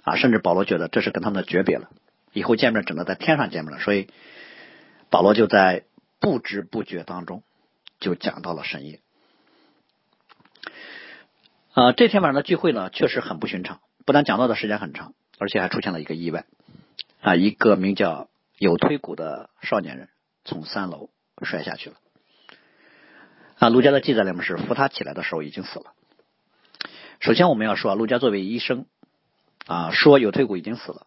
[0.04, 1.90] 啊，甚至保罗觉得这是跟他们的诀别了，
[2.34, 4.08] 以后见面只能在天上见面了，所以
[5.10, 5.84] 保罗就在
[6.20, 7.44] 不知不觉当中
[8.00, 9.00] 就讲到了深夜。
[11.74, 16.46] 啊，这天晚上的聚会呢，确实很不寻常，不但讲到的时间很长，而且还出现了一个意外。
[17.22, 20.10] 啊，一个名叫有推骨的少年人
[20.46, 21.10] 从三楼
[21.44, 21.96] 摔下去了。
[23.60, 25.94] 啊，陆家的记载里面是扶他起来的时候已经死了。
[27.20, 28.86] 首先我们要说啊，陆家作为医生
[29.70, 31.06] 啊，说有退股已经死了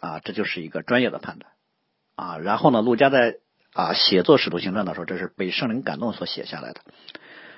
[0.00, 1.52] 啊，这就是一个专业的判断
[2.16, 2.38] 啊。
[2.38, 3.36] 然后呢，陆家在
[3.72, 6.80] 啊写作《使徒行传》的时候，这是被圣灵感动所写下来的，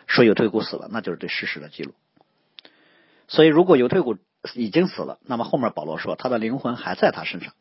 [0.07, 1.95] 说有退股死了，那就是对事实的记录。
[3.29, 4.19] 所以，如果有退股
[4.55, 7.55] 已经死了，那么后面保罗说他的灵魂还在他身上。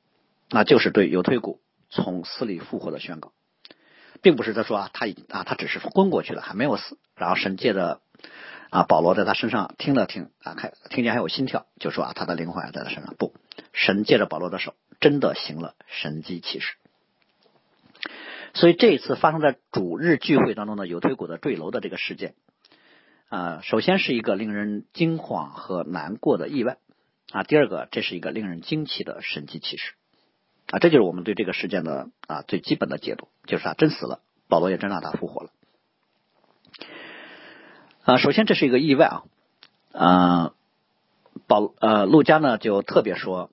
[0.50, 3.32] 那就是对有退股从死里复活的宣告，
[4.22, 6.98] 并不是他说啊，他已经啊，他只是昏过去了，还没有死。
[7.16, 8.02] 然后神借着
[8.72, 13.14] 啊保罗在他身上听了听啊，看听见还有心跳，就说啊，他的灵魂还在他身上。
[13.20, 13.34] 不，
[13.74, 16.76] 神借着保罗的手，真的行了神迹奇事。
[18.54, 22.34] 所以这一次发生在主日聚会当中的有推骨的坠楼的这个事件
[23.30, 26.78] 啊，首先是一个令人惊慌和难过的意外
[27.32, 29.94] 啊，第二个这是一个令人惊奇的神迹奇事。
[30.68, 35.50] 啊，这就是我们对这个事件的啊最基本的解读，就是他真死了，保罗也真让他复活了。
[38.04, 39.24] 啊，首先这是一个意外啊，
[39.94, 40.54] 啊，
[41.48, 43.52] 保呃陆家呢就特别说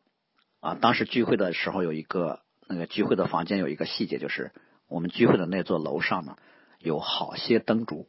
[0.60, 4.52] 啊，当时聚会的时候有一个那个聚会的房间有一个细节，就是
[4.88, 6.36] 我们聚会的那座楼上呢
[6.78, 8.08] 有好些灯烛。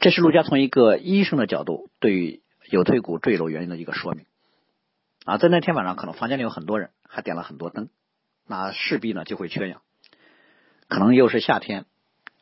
[0.00, 4.26] 这是陆家从一个医生的角度对于有退骨坠楼原因的一个说明。
[5.24, 7.90] 啊，在那天晚上，可能房间里有很多人，还点了很多灯，
[8.46, 9.82] 那势必呢就会缺氧。
[10.88, 11.84] 可能又是夏天，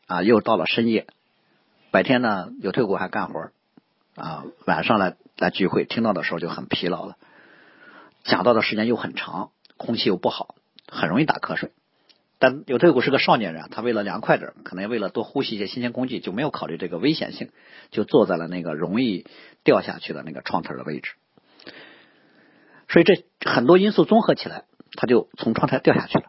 [0.07, 1.07] 啊，又到了深夜，
[1.97, 3.53] 白天呢有退股还干活，
[4.17, 7.17] 啊，晚上来来聚会，听到的时候就很疲劳了。
[8.23, 10.57] 讲到的时间又很长，空气又不好，
[10.87, 11.73] 很容易打瞌睡。
[12.39, 17.49] 但有退股是个少年人，他为了凉快点，可能为了多呼吸一些新鲜空气，就没有考虑这个危险性，
[17.91, 19.25] 就坐在了那个容易
[19.65, 21.13] 掉下去的那个窗台的位置。
[22.91, 24.65] 所以这很多因素综合起来，
[24.99, 26.25] 他就从窗台掉下去了。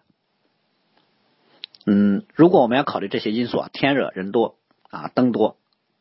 [1.86, 4.56] 嗯，如果我们要考虑这些因素啊，天热人多
[4.90, 5.58] 啊，灯多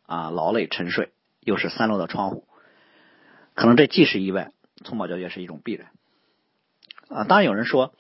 [0.06, 2.46] 啊，劳累沉睡，又是三楼的窗户，
[3.54, 4.52] 可能这既是意外，
[4.84, 5.88] 从宝教也是一种必然。
[7.08, 7.94] 啊，当然有人说，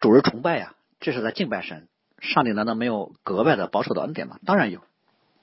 [0.00, 1.88] 主日崇拜呀，这是在敬拜神，
[2.20, 4.38] 上帝难道没有格外的保守的恩典吗？
[4.46, 4.82] 当然有，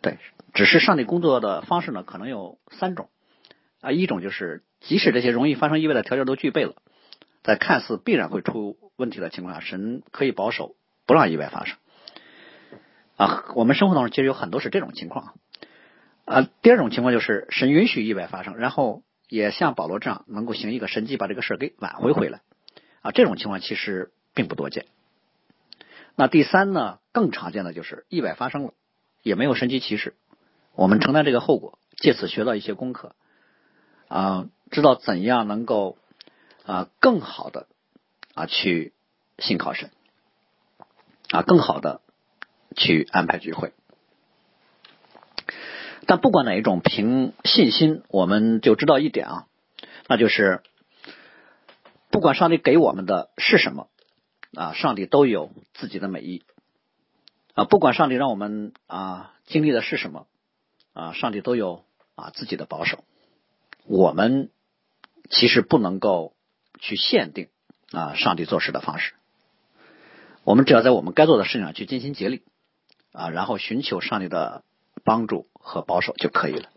[0.02, 0.17] 对，
[0.54, 3.10] 只是上帝工作的方式呢，可能有三种
[3.82, 4.63] 啊，一种就是。
[4.82, 6.73] 即使这些容易发生意外的条件都具备了，
[7.43, 10.73] 在看似必然会出问题的情况下，神可以保守，
[11.06, 11.75] 不让意外发生。
[13.19, 15.34] 啊，我们生活当中其实有很多是这种情况。
[16.23, 22.39] 啊，第二种情况就是神允许意外发生，然后也像保罗这样能够行一个神迹，把这个事儿给挽回回来。
[23.01, 24.86] 啊，这种情况其实并不多见。
[26.15, 28.73] 那第三呢，更常见的就是意外发生了，
[29.21, 30.15] 也没有神迹奇事，
[30.73, 33.15] 我们承担这个后果，借此学到一些功课。
[34.08, 34.47] 啊。
[34.71, 35.97] 知道怎样能够
[36.63, 37.65] 啊更好的
[38.36, 38.93] 啊去
[39.39, 39.89] 信靠神
[41.32, 42.01] 啊更好的
[42.75, 43.73] 去安排聚会，
[46.05, 49.47] 但不管哪一种，凭信心我们就知道一点啊，
[50.08, 50.62] 那就是
[52.10, 53.88] 不管上帝给我们的是什么
[54.55, 56.43] 啊，上帝都有自己的美意
[57.53, 60.27] 啊，不管上帝让我们啊经历的是什么
[60.93, 61.84] 啊，上帝都有
[62.15, 63.03] 啊自己的保守，
[63.86, 64.49] 我们。
[65.32, 66.34] 其实不能够
[66.79, 67.49] 去限定
[67.91, 69.13] 啊，上帝做事的方式。
[70.43, 72.41] 我们只要在我们该做的事情上去尽心竭力
[73.19, 74.63] 啊，然后寻求上帝的
[75.03, 76.69] 帮助和保守就可以了。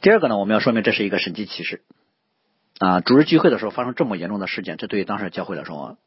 [0.00, 1.82] 第二个呢，我们要说明这是一个神迹奇事
[2.78, 3.00] 啊。
[3.00, 5.98] 主日聚会的时候发生这么严重的事件，这对于当时教会来说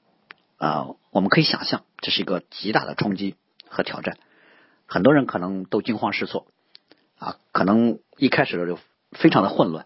[0.58, 3.36] 啊，我们可以想象这是一个极大的冲击
[3.68, 4.18] 和挑战。
[4.88, 6.48] 很多人可能都惊慌失措
[7.20, 8.80] 啊，可能一开始的就
[9.12, 9.86] 非常的混乱。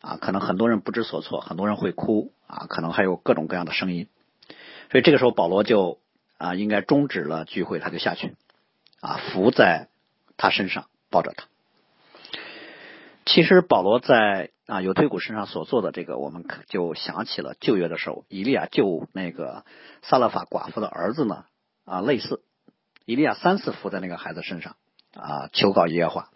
[0.00, 4.06] 啊，可能很多人不知所措，很多人会哭啊，可能还有各种各样的声音，
[4.92, 5.98] 所以这个时候保罗就
[6.44, 8.34] 啊，应该终止了聚会，他就下去
[9.00, 9.88] 啊，伏在
[10.36, 11.46] 他身上，抱着他。
[13.24, 19.64] 其实保罗在啊有推古身上所做的这个，我们就想起了旧约的时候，以利亚救那个
[20.02, 21.46] 撒勒法寡妇的儿子呢
[21.86, 22.42] 啊类似，
[23.06, 24.76] 以利亚三次伏在那个孩子身上
[25.14, 26.28] 啊求告耶和华，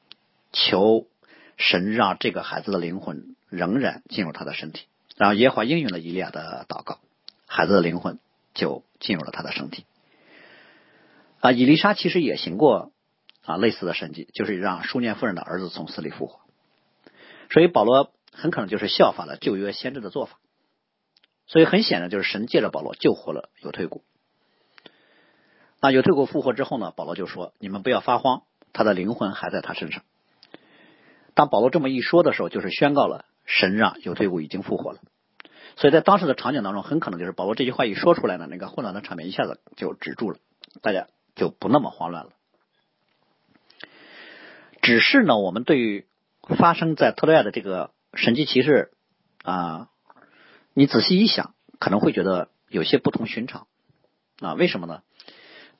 [0.53, 1.07] 求
[1.59, 4.87] 神让这个孩子的灵魂仍然进入他的身体，
[5.19, 6.99] 然后耶和华应允了以利亚的祷告，
[7.47, 8.19] 孩子的灵魂
[8.55, 9.85] 就进入了他的身体。
[11.41, 12.93] 啊，以丽莎其实也行过
[13.45, 16.41] 啊类似的神迹，就是让书念夫人的儿子从死里复活。
[17.51, 20.39] 所以保罗很可能就是效法了旧约先知的做法。
[21.47, 24.03] 所以很显然就是神借着保罗救活了有退谷。
[25.81, 30.03] 那有退谷复活之后呢，保罗就说：“你们不要发慌，他的灵魂还在他身上。”
[31.35, 34.99] 当保罗这么一说的时候，就是宣告了神让有退谷已经复活了。
[35.77, 40.39] 所以在当时的场景当中，很可能就是保罗这句话一说出来呢，那个混乱的场面一下子就止住了，
[40.83, 41.07] 大家。
[41.39, 42.33] 就不那么慌乱了。
[44.83, 46.07] 只是呢，我们对于
[46.59, 48.93] 发生在特洛亚的这个神迹骑士
[49.43, 49.89] 啊，
[50.73, 53.67] 你仔细一想，可能会觉得有些不同寻常
[54.41, 54.55] 啊。
[54.55, 55.03] 为什么呢？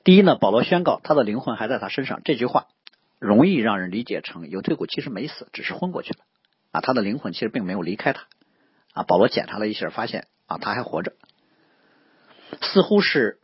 [0.03, 2.67] 第一呢，保罗宣告他的灵魂还在他身上，这句话
[3.19, 6.19] 容易让人理解成有退谷其实没死，只是昏过去了
[6.71, 6.81] 啊。
[6.81, 8.27] 他的灵魂其实并没有离开他
[8.93, 9.03] 啊。
[9.03, 11.13] 保罗检查了一下，发现啊他还活着，
[12.61, 13.39] 似乎是。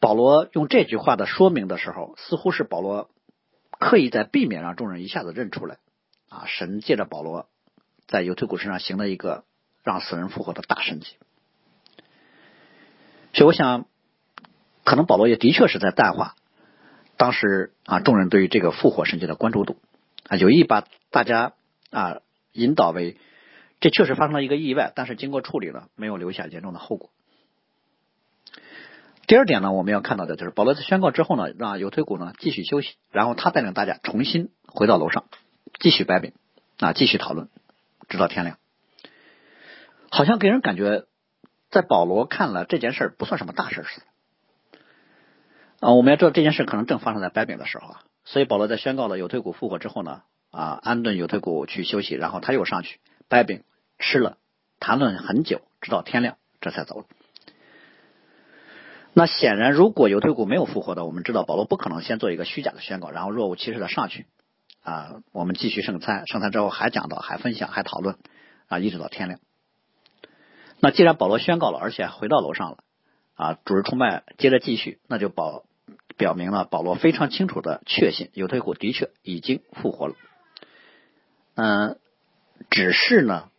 [0.00, 3.10] 保罗用这句话的说明的时候，似乎是保罗
[3.78, 5.76] 刻意在避免让众人一下子认出来
[6.30, 7.48] 啊，神借着保罗
[8.06, 9.44] 在犹推古身上行了一个
[9.84, 11.16] 让死人复活的大神迹。
[13.32, 13.86] 所以，我想，
[14.84, 16.34] 可能保罗也的确是在淡化
[17.16, 19.76] 当时啊众人对于这个复活神迹的关注度
[20.28, 21.52] 啊，有意把大家
[21.90, 22.20] 啊
[22.52, 23.18] 引导为
[23.80, 27.10] 这确实发生了一个意外，但是经过处理了，没有留下严重的后果。
[29.30, 35.26] 第二点呢，我们要看到的就是保罗在宣告之后呢，让有推古呢继续休息，然后他带领大家重新回到楼上，
[35.78, 36.32] 继续掰饼
[36.80, 37.48] 啊，继续讨论，
[38.08, 38.58] 直到天亮。
[40.10, 41.04] 好像给人感觉，
[41.70, 44.06] 在保罗看了这件事不算什么大事似的。
[45.78, 53.62] 啊，我们要知道这件事可能正发生在掰饼的时候啊，所以保罗在宣告了有推古复活之后呢，啊，安顿有推古去休息，然后他又上去掰饼
[54.00, 54.38] 吃了，
[54.80, 57.04] 谈论很久，直到天亮，这才走了。
[59.20, 64.24] 那显然，如果犹推古没有复活的，我们知道保罗不可能先做一个虚假的宣告，然后若无其事的上去
[64.82, 65.20] 啊。
[65.32, 68.16] 我们继续圣餐，圣餐之后还讲到，还分享，还讨论
[68.66, 69.38] 啊，一直到天亮。
[70.78, 72.78] 那既然保罗宣告了，而且回到楼上了
[73.34, 75.64] 啊，主日崇拜接着继续，那就保
[76.16, 80.14] 表明了保罗非常清楚的确信，犹推古的确已经复活了。
[81.56, 81.98] 嗯，
[82.70, 83.50] 只是呢，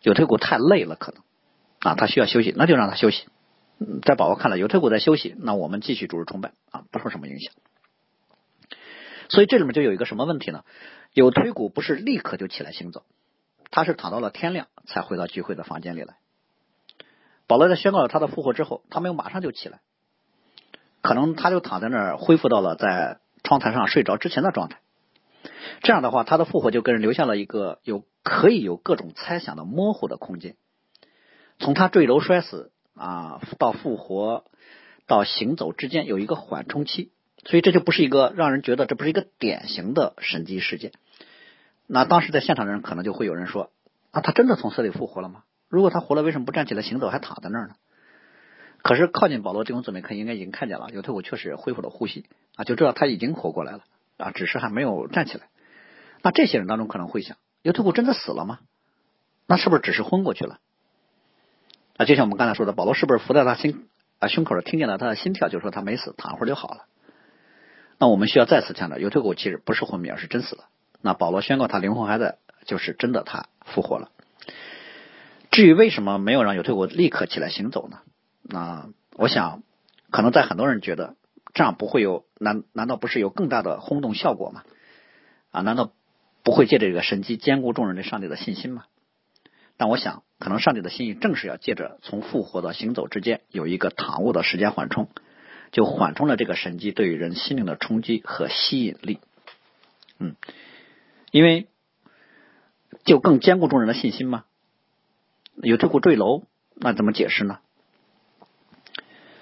[0.00, 1.22] 犹推古太累了，可能
[1.80, 3.26] 啊，他需要休息，那就让他休息。
[4.02, 7.54] 在宝宝看来，犹太国在休息，那我们继续主日崇拜啊，不受什么影响。
[9.30, 10.64] 所以这里面就有一个什么问题呢？
[11.14, 13.04] 有推骨不是立刻就起来行走，
[13.70, 16.16] 他是躺到了天亮才回到聚会的房间里来。
[17.46, 19.80] 保罗在宣告了他的复活之后，他没有马上就起来，
[21.00, 24.80] 可能他就躺在那儿恢复到了在窗台上睡着之前的状态。
[25.82, 30.56] 这样的话，他的复活就给人留下了一个有可以有各种猜想的模糊的空间。
[31.58, 32.72] 从他坠楼摔死。
[32.94, 34.44] 啊，到复活
[35.06, 37.10] 到行走之间有一个缓冲期，
[37.44, 40.92] 所以这就不是一个让人觉得这不是一个典型的神迹事件。
[41.86, 43.70] 那当时在现场的人可能就会有人说：
[44.10, 45.44] 啊，他真的从死里复活了吗？
[45.68, 47.74] 如果他活了，为什么不站起来行走，还躺在那儿呢？
[48.82, 52.26] 可是靠近保罗弟兄姊妹，看应该已经看见了，有退伍确实恢复了呼吸
[52.56, 53.84] 啊，就知道他已经活过来了
[54.16, 55.48] 啊，只是还没有站起来。
[56.22, 58.60] 那这些人当中可能会想：有退伍真的死了吗？
[59.46, 60.60] 那是不是只是昏过去了？
[62.00, 63.86] 啊，就像我们刚才说的，保罗是不是伏在他心
[64.20, 66.86] 啊胸口上，听见了他的心跳，就说他没死，躺会儿就好了。
[67.98, 70.64] 那我们需要再次强调，犹太狗其实不是昏迷，而是真死了。
[71.02, 74.10] 那保罗宣告他灵魂还在，就是真的他复活了。
[75.50, 77.98] 至于为什么没有让犹太狗立刻起来行走呢？
[78.44, 79.62] 那我想，
[80.10, 81.16] 可能在很多人觉得
[81.52, 84.62] 这样不会有难难道不是有更大的轰动效果吗？
[85.50, 85.92] 啊，难道
[86.44, 88.84] 不会借这个神迹兼顾众人对上帝的信心吗？
[89.80, 95.08] 但我想，可能上帝的心意正是要借着从复活到行走之间有一个躺卧的时间缓冲，
[95.72, 99.20] 就缓冲了这个神迹对于人心灵的冲击和吸引力。
[100.18, 100.36] 嗯，
[101.30, 101.66] 因为
[103.06, 104.44] 就更坚固众人的信心吗？
[105.54, 106.42] 有这股坠楼，
[106.74, 107.60] 那怎么解释呢？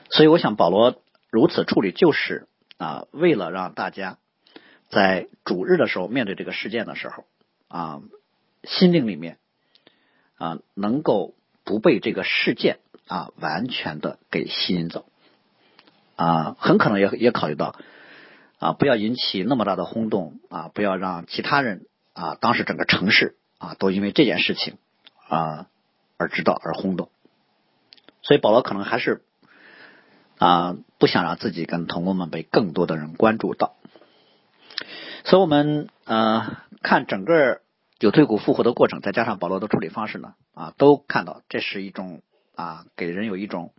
[0.09, 4.19] 所以，我想保罗如此处理，就是啊，为了让大家
[4.89, 7.25] 在主日的时候面对这个事件的时候
[7.67, 8.03] 啊，
[8.63, 9.37] 心灵里面。
[10.39, 11.35] 啊，能够
[11.65, 15.05] 不被这个事件啊完全的给吸引走。
[16.17, 17.77] 啊，很可能也也考虑到
[18.59, 24.79] 啊，不要引起那么大的轰动啊，不要让其他人啊，当时整个城市啊都因为这件事情
[25.29, 25.67] 啊
[26.17, 27.09] 而知道而轰动，
[28.23, 29.23] 所以保罗可能还是
[30.39, 33.77] 啊不想让自己跟同工们被更多的人关注到，
[35.25, 37.61] 所以我们呃看整个
[37.99, 42.23] 有退股复活的过程，再加上保罗的处理方式呢啊，都看到这是一种
[42.55, 43.73] 啊给人有一种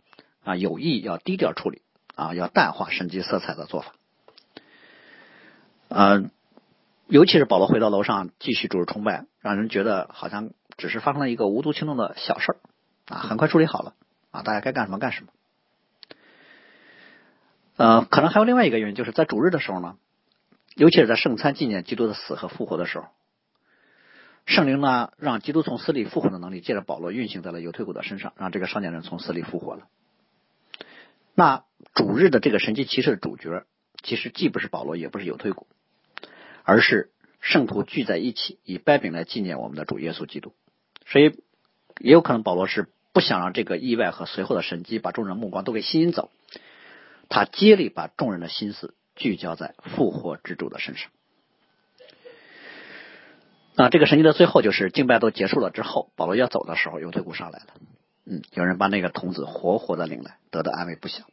[0.44, 1.82] 啊有意要低调处理
[2.14, 3.92] 啊要淡化神迹色彩的做法，
[5.88, 6.30] 嗯。
[7.12, 12.56] 尤其是保罗回到楼上继续主日崇拜，让人觉得好像只是发生了一个无足轻重的小事儿
[13.12, 13.94] 啊，很快处理好了
[14.30, 15.32] 啊，大家该干什么干什么。
[17.76, 19.96] 呃，可能还有另外一个原因，就是在主日的时候呢，
[20.76, 23.08] 尤其是在圣餐纪念基督的死和复活的时候，
[24.46, 29.88] 圣灵呢让基督从死里复活的能力借着保罗运行在了犹退谷的身上，让这个少年人从死里复活了。
[31.34, 31.64] 那
[31.94, 33.64] 主日的这个神奇骑士的主角，
[34.02, 35.66] 其实既不是保罗，也不是犹退谷。
[36.62, 37.10] 而是
[37.40, 40.52] 圣徒聚在一起，以掰饼来纪念我们的主耶稣基督。
[41.06, 41.42] 所以，
[41.98, 46.30] 也有可能保罗是不想让这个意外和随后的神迹把众人目光都给吸引走，
[47.28, 51.10] 他竭力把众人的心思聚焦在复活之主的身上。
[53.82, 57.66] 那这个神迹的最后，就是敬拜都结束了之后，保罗要走的时候，有退股上来了。
[58.26, 61.24] 嗯，有人把那个童子活活的领来，得到安慰不小。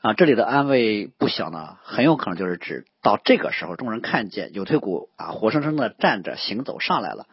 [0.00, 7.26] 啊，这里的安慰不小呢，很有可能就是指到这个时候，众人看见有腿骨啊，活生生的站着行走上来了，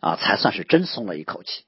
[0.00, 1.64] 啊，才算是真松了一口气。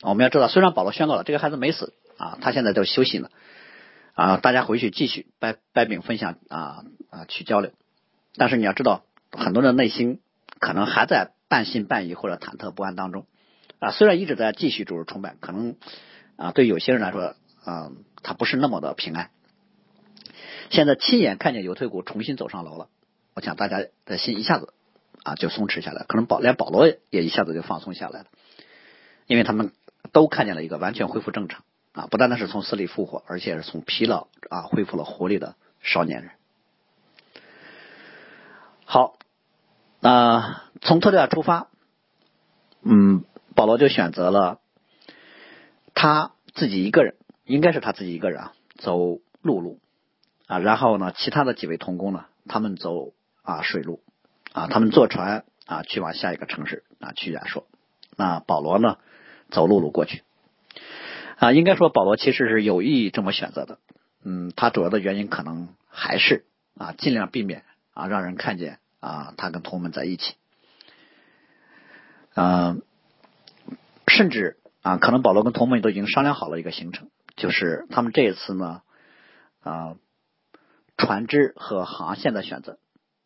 [0.00, 3.28] 我们要知道，虽然保罗宣告了这个孩子没死啊，他现在就休息呢，
[4.14, 7.72] 啊，大家回去继续掰掰饼分享啊啊去交流，
[8.36, 10.20] 但是你要知道，很多人内心
[10.62, 13.26] 可能还在半信半疑或者忐忑不安当中
[13.80, 15.74] 啊，虽然一直在继续注入崇拜，可能
[16.36, 17.34] 啊对有些人来说。
[17.64, 19.30] 嗯，他不是那么的平安。
[20.70, 22.88] 现在亲眼看见犹退谷重新走上楼了，
[23.34, 24.74] 我想大家的心一下子
[25.22, 28.26] 啊就松弛下来，可能保连保罗也一下子就放松下来了，
[29.28, 29.70] 因为他们
[30.10, 36.32] 都看见了一个完全恢复正常啊，不单单是从死里复活，而且是从疲劳啊恢复了活力的少年人。
[38.84, 39.18] 好，
[40.04, 41.68] 那从特利亚出发，
[42.82, 43.24] 嗯，
[43.54, 44.58] 保罗就选择了
[45.94, 47.14] 他自己一个人。
[47.44, 49.80] 应该是他自己一个人啊，走陆路
[50.46, 54.00] 啊，然后呢，其他的几位同工呢，他们走啊水路
[54.52, 57.66] 啊，他们坐船啊去往下一个城市啊去亚说。
[58.16, 58.98] 那保罗呢，
[59.50, 60.22] 走陆路过去
[61.36, 63.78] 啊，应该说保罗其实是有意这么选择的。
[64.24, 66.44] 嗯，他主要的原因可能还是
[66.78, 70.36] 啊，尽量避免啊让人看见啊他跟同门在一起。
[72.34, 72.80] 嗯，
[74.06, 77.10] 甚至啊，可能保罗跟同门都已经商量好了一个行程。
[77.34, 78.82] 就是他们这一次呢，
[79.62, 79.96] 啊，
[80.96, 82.78] 船只和航线的选择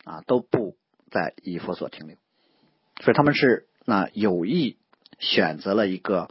[0.05, 0.77] 啊都不
[1.11, 2.17] 在以弗所停留，
[3.01, 4.79] 所以他们是那有意
[5.19, 6.31] 选择了一个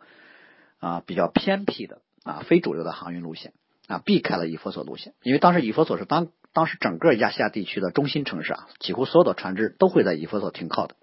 [0.79, 3.53] 啊比较偏僻的啊非主流的航运路线
[3.87, 10.95] 啊，避开了以弗所路线，因为当时以弗所是当当时整个亚细亚地区的中心城市啊，几乎所有的船只都会在以弗所停靠的，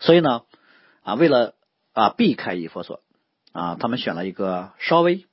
[0.00, 0.42] 所以呢
[1.04, 1.54] 啊为了
[1.92, 3.00] 啊避开以弗所。
[3.52, 5.24] 啊，他们选了一个稍微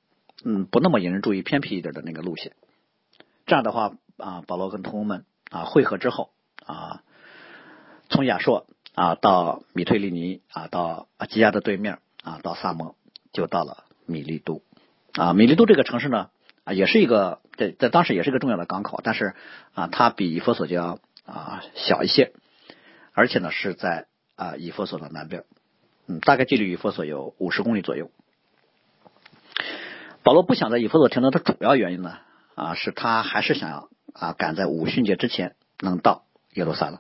[0.46, 2.54] 嗯不那么引人注意、偏僻一点的那个路线。
[3.46, 6.30] 这样的话啊，保罗跟同工们啊会合之后
[6.66, 7.04] 啊，
[8.08, 8.66] 从亚硕
[8.96, 12.96] 啊到米推利尼啊到基亚的对面啊到萨摩，
[13.34, 14.62] 就到了米利都
[15.16, 15.34] 啊。
[15.34, 16.30] 米利都这个城市呢
[16.64, 19.36] 啊也是一个在在当时也是一个重要的港口，但是
[19.74, 22.34] 啊它比以弗所就要啊小一些，
[23.14, 25.43] 而且呢是在啊以弗所的南边。
[26.05, 28.11] 嗯，大概距离以弗所有五十公里左右。
[30.22, 32.18] 保罗不想在以弗所停留的主要原因呢，
[32.55, 36.99] 啊，是他还是想要啊赶在五旬节之前能到耶路撒冷。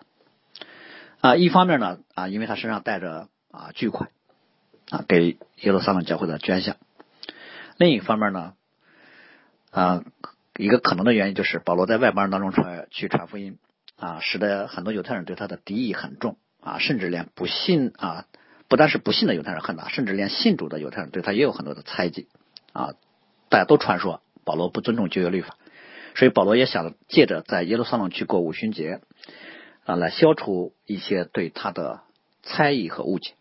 [1.19, 4.09] 啊，一方面呢，啊，因为他身上带着啊巨款
[4.89, 6.75] 啊给耶路撒冷教会的捐献；
[7.77, 8.53] 另一方面呢，
[9.73, 10.05] 啊，
[10.57, 13.57] 一个可能的原因就是保罗在外邦人当中传去传福音
[13.97, 18.25] 啊，使得很多犹太人对他的敌意很重啊，甚至连不信啊。
[18.69, 22.27] 不但是不信的犹太人恨他，甚至连信主的犹太人对他也有很多的猜忌
[22.71, 22.93] 啊！
[23.49, 25.57] 大家都传说保罗不尊重旧约律法，
[26.15, 29.01] 所以保罗也想借着在耶路撒冷去过五旬节
[29.85, 31.99] 啊，来消除一些对他的
[32.41, 33.33] 猜疑和误解。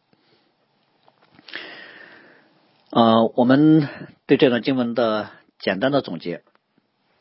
[2.91, 3.89] 呃，我们
[4.27, 5.31] 对这段经文的
[5.63, 6.43] 简单的总结，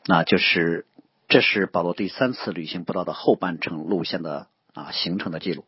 [0.04, 0.84] 那就是
[1.28, 5.64] 这是保罗第三次旅行不到的后半程路线的啊行程的记录。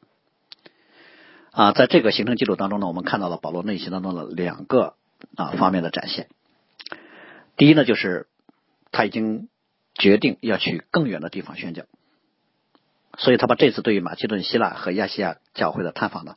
[1.52, 4.96] 啊，在这个行程记录当中呢，我们看到了保罗内心当中的两个
[5.36, 6.28] 啊方面的展现。
[7.56, 8.26] 第一呢，就是
[8.90, 9.48] 他已经
[9.94, 11.84] 决定要去更远的地方宣教。
[13.16, 16.36] 所以他把这次对于马其顿、希腊和亚细亚教会的探访呢，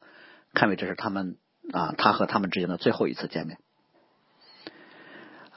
[0.54, 1.38] 看为这是他们
[1.74, 3.58] 啊，他和他们之间的最后一次见面。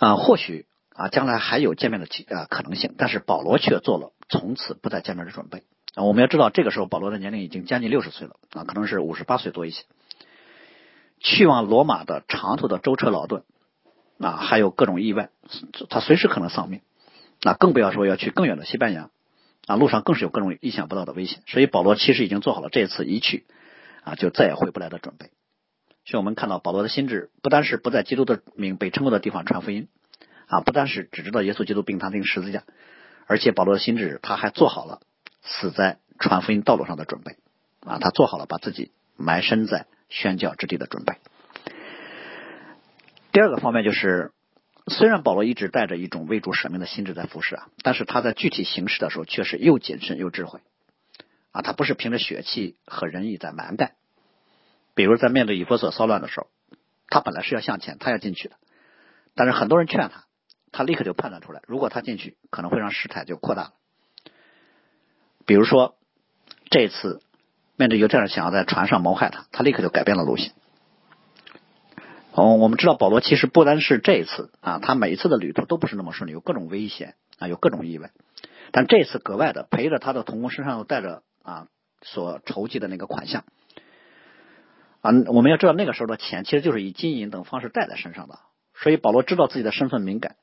[0.00, 5.62] 啊，或许啊，将来还有见面的啊可能性，但是保罗却做了从此不再见面的准备。
[5.94, 9.84] 啊，我们要知道，这个时候保罗的年龄已经将近六十岁了啊，可能是五十八岁多一些。
[11.20, 13.42] 去往罗马的长途的舟车劳顿
[14.18, 15.28] 啊，还有各种意外，
[15.90, 16.80] 他随时可能丧命。
[17.42, 19.10] 那更不要说要去更远的西班牙
[19.66, 21.42] 啊，路上更是有各种意想不到的危险。
[21.46, 23.44] 所以保罗其实已经做好了这次一去
[24.02, 25.30] 啊就再也回不来的准备。
[26.10, 29.86] 所以我们看到保罗的心智不单是不在基督的名被称过的地方传福音
[30.48, 32.64] 啊，不单是只知道耶稣基督并他钉十字架，
[33.26, 35.00] 而且保罗的心智他还做好了
[35.42, 37.36] 死在传福音道路上的准备
[37.86, 41.14] 啊，他做好了把自己埋身在宣教之地的准备。
[43.30, 44.32] 第二个方面就是。
[44.86, 50.58] 虽然保罗一直带着一种为主舍命的心智在服侍啊，但是他在具体行事的时候却是又谨慎又智慧
[51.52, 53.92] 啊，他不是凭着血气和仁义在蛮干。
[55.00, 56.48] 比如在面对以弗所骚乱的时候，
[57.08, 58.56] 他本来是要向前，他要进去的，
[59.34, 60.26] 但是很多人劝他，
[60.72, 63.72] 他立刻就判断出来，如果他进去，可能会让事态就扩大了。
[65.46, 65.96] 比如说
[66.68, 67.22] 这次
[67.76, 70.52] 面对犹太人想要在船上谋害他，他立刻就改变了路线。
[72.32, 78.10] 哦，我们知道保罗其实不单是这一次啊，他每一次的旅途都不是那么顺利，有各种危险啊，有各种意外。
[78.70, 81.68] 但这次格外的陪着他的同工身上又带着啊
[82.02, 83.44] 所筹集的那个款项
[85.00, 88.38] 啊，我们要知道那个时候的钱其实就是以金银等方式带在身上的，
[88.74, 90.36] 所以保罗知道自己的身份敏感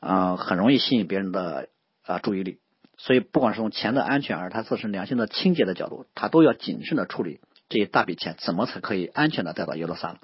[0.00, 1.68] 啊，很容易吸引别人的
[2.04, 2.58] 啊注意力，
[2.96, 10.18] 所以不管是从钱的安全，还是他自身良心的清洁的角度，他都要谨慎的处理这一大笔钱怎么才可以安全的带到耶路撒冷。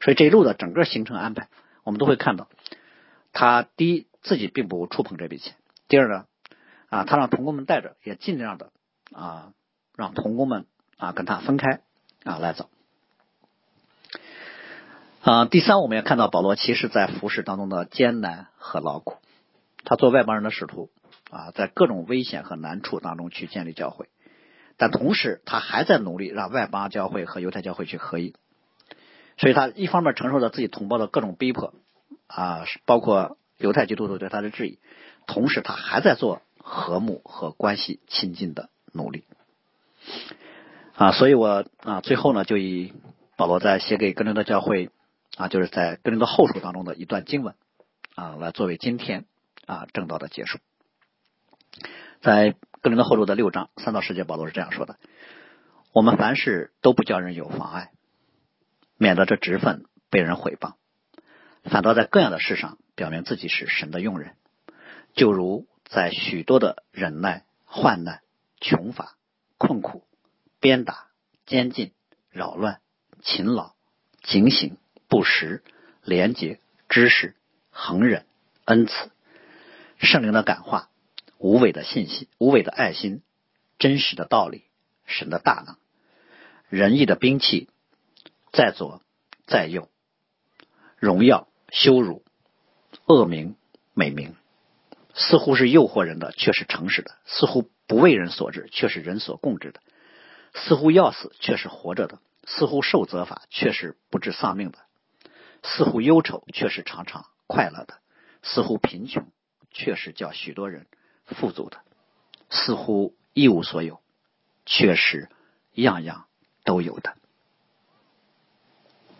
[0.00, 1.48] 所以这一路的整个行程安排，
[1.84, 2.48] 我们都会看到，
[3.32, 5.54] 他第一自己并不触碰这笔钱，
[5.88, 6.24] 第二呢，
[6.88, 8.70] 啊，他让童工们带着，也尽量的
[9.12, 9.52] 啊，
[9.96, 10.64] 让童工们
[10.96, 11.82] 啊跟他分开
[12.24, 12.68] 啊来走。
[15.22, 19.16] 啊，第三，我们也看到保罗其实在服饰当中的艰难和劳苦，
[19.84, 20.90] 他做外邦人的使徒
[21.30, 24.08] 啊，在各种危险和难处当中去建立教会，
[24.78, 28.34] 但同时他还在努力让外邦教会和犹太教会去合一。
[29.36, 31.74] 所以他一方面承受着自己同胞的各种逼迫
[32.26, 34.78] 啊，包括犹太基督徒对他的质疑，
[35.26, 39.24] 同时他还在做和睦和关系亲近的努力
[41.00, 41.12] 啊。
[41.12, 42.92] 所以我啊最后呢就以
[43.38, 44.90] 保罗在写给哥林多教会
[45.36, 47.54] 啊，就是在哥林多后书当中的一段经文
[48.14, 49.24] 啊，来作为今天
[49.64, 50.58] 啊正道的结束。
[52.20, 54.96] 在哥林多后书的六章三到十节，保罗是这样说的：
[55.94, 57.90] 我们凡事都不叫人有妨碍。
[59.02, 60.74] 免得这职分被人毁谤，
[61.64, 64.34] 反倒在各样的事上表明自己是神的用人，
[65.14, 68.20] 就如在许多的忍耐、患难、
[68.60, 69.14] 穷乏、
[69.56, 70.04] 困苦、
[70.60, 71.08] 鞭打、
[71.46, 71.92] 监禁、
[72.30, 72.80] 扰乱、
[73.22, 73.72] 勤劳、
[74.22, 74.76] 警醒、
[75.08, 75.64] 不实、
[76.04, 77.34] 廉洁、知识、
[77.70, 78.26] 恒忍、
[78.66, 79.10] 恩慈、
[79.98, 80.90] 圣灵的感化、
[81.38, 83.22] 无伪的信息、无伪的爱心、
[83.78, 84.64] 真实的道理、
[85.06, 85.76] 神的大能、
[86.68, 87.68] 仁义的兵器。
[88.52, 89.00] 在左，
[89.46, 89.88] 在右，
[90.98, 92.24] 荣耀、羞辱、
[93.06, 93.54] 恶名、
[93.94, 94.34] 美名，
[95.14, 99.80] 似乎是诱惑人的，却是诚实的；似乎不为人所知，却是人所共知的；
[100.54, 104.78] 似乎要死，却是活着的；似乎受责罚，却是不致丧命的；
[105.62, 107.94] 似乎忧愁，却是常常快乐的；
[108.42, 109.26] 似乎贫穷，
[109.70, 110.86] 却是叫许多人
[111.24, 111.78] 富足的；
[112.50, 114.00] 似乎一无所有，
[114.66, 115.28] 却是
[115.72, 116.26] 样样
[116.64, 117.16] 都有的。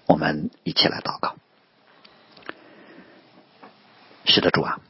[0.06, 1.36] 我们一起来祷告。
[4.26, 4.80] 是的，主啊，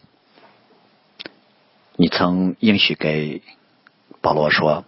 [1.96, 3.42] 你曾应许给
[4.20, 4.84] 保罗说：“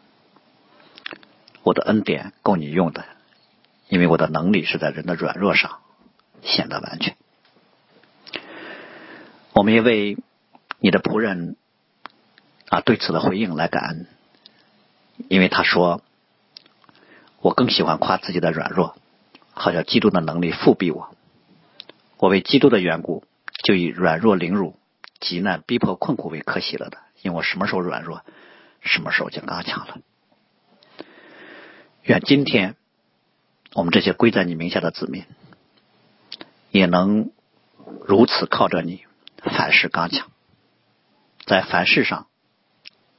[1.63, 3.05] 我的恩典够你用的，
[3.89, 5.81] 因为我的能力是在人的软弱上
[6.43, 7.17] 显得完全。”
[9.55, 10.17] 我们也为
[10.79, 11.57] 你的仆人
[12.69, 14.07] 啊对此的回应来感恩，
[15.29, 16.03] 因为他说
[17.41, 18.97] ：“我更喜欢夸自己的软弱。”
[19.55, 21.15] 好像基督的能力复庇我，
[22.17, 23.23] 我为基督的缘故，
[23.63, 24.77] 就以软弱凌辱、
[25.21, 26.97] 极难逼迫、困苦为可喜了的。
[27.21, 28.25] 因为我什么时候软弱，
[28.81, 29.99] 什么时候就刚强了。
[32.03, 32.75] 愿今天
[33.75, 35.25] 我们这些归在你名下的子民，
[36.71, 37.31] 也能
[38.05, 39.05] 如此靠着你，
[39.37, 40.29] 凡事刚强，
[41.47, 42.27] 在凡事上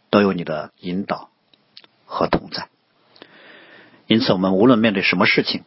[0.09, 1.29] 都有你的引导
[2.05, 2.67] 和同在。
[4.05, 5.63] 因此，我们无论面对什么事情，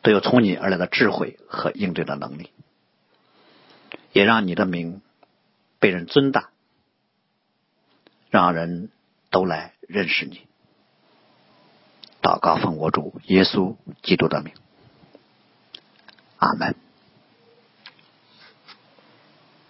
[0.00, 2.50] 都有从你而来的智慧和应对的能力，
[4.12, 5.02] 也让你的名
[5.78, 6.48] 被人尊大，
[8.30, 8.88] 让人
[9.30, 10.46] 都来认识你。
[12.22, 14.54] 祷告奉我主耶稣基督的名，
[16.38, 16.76] 阿门。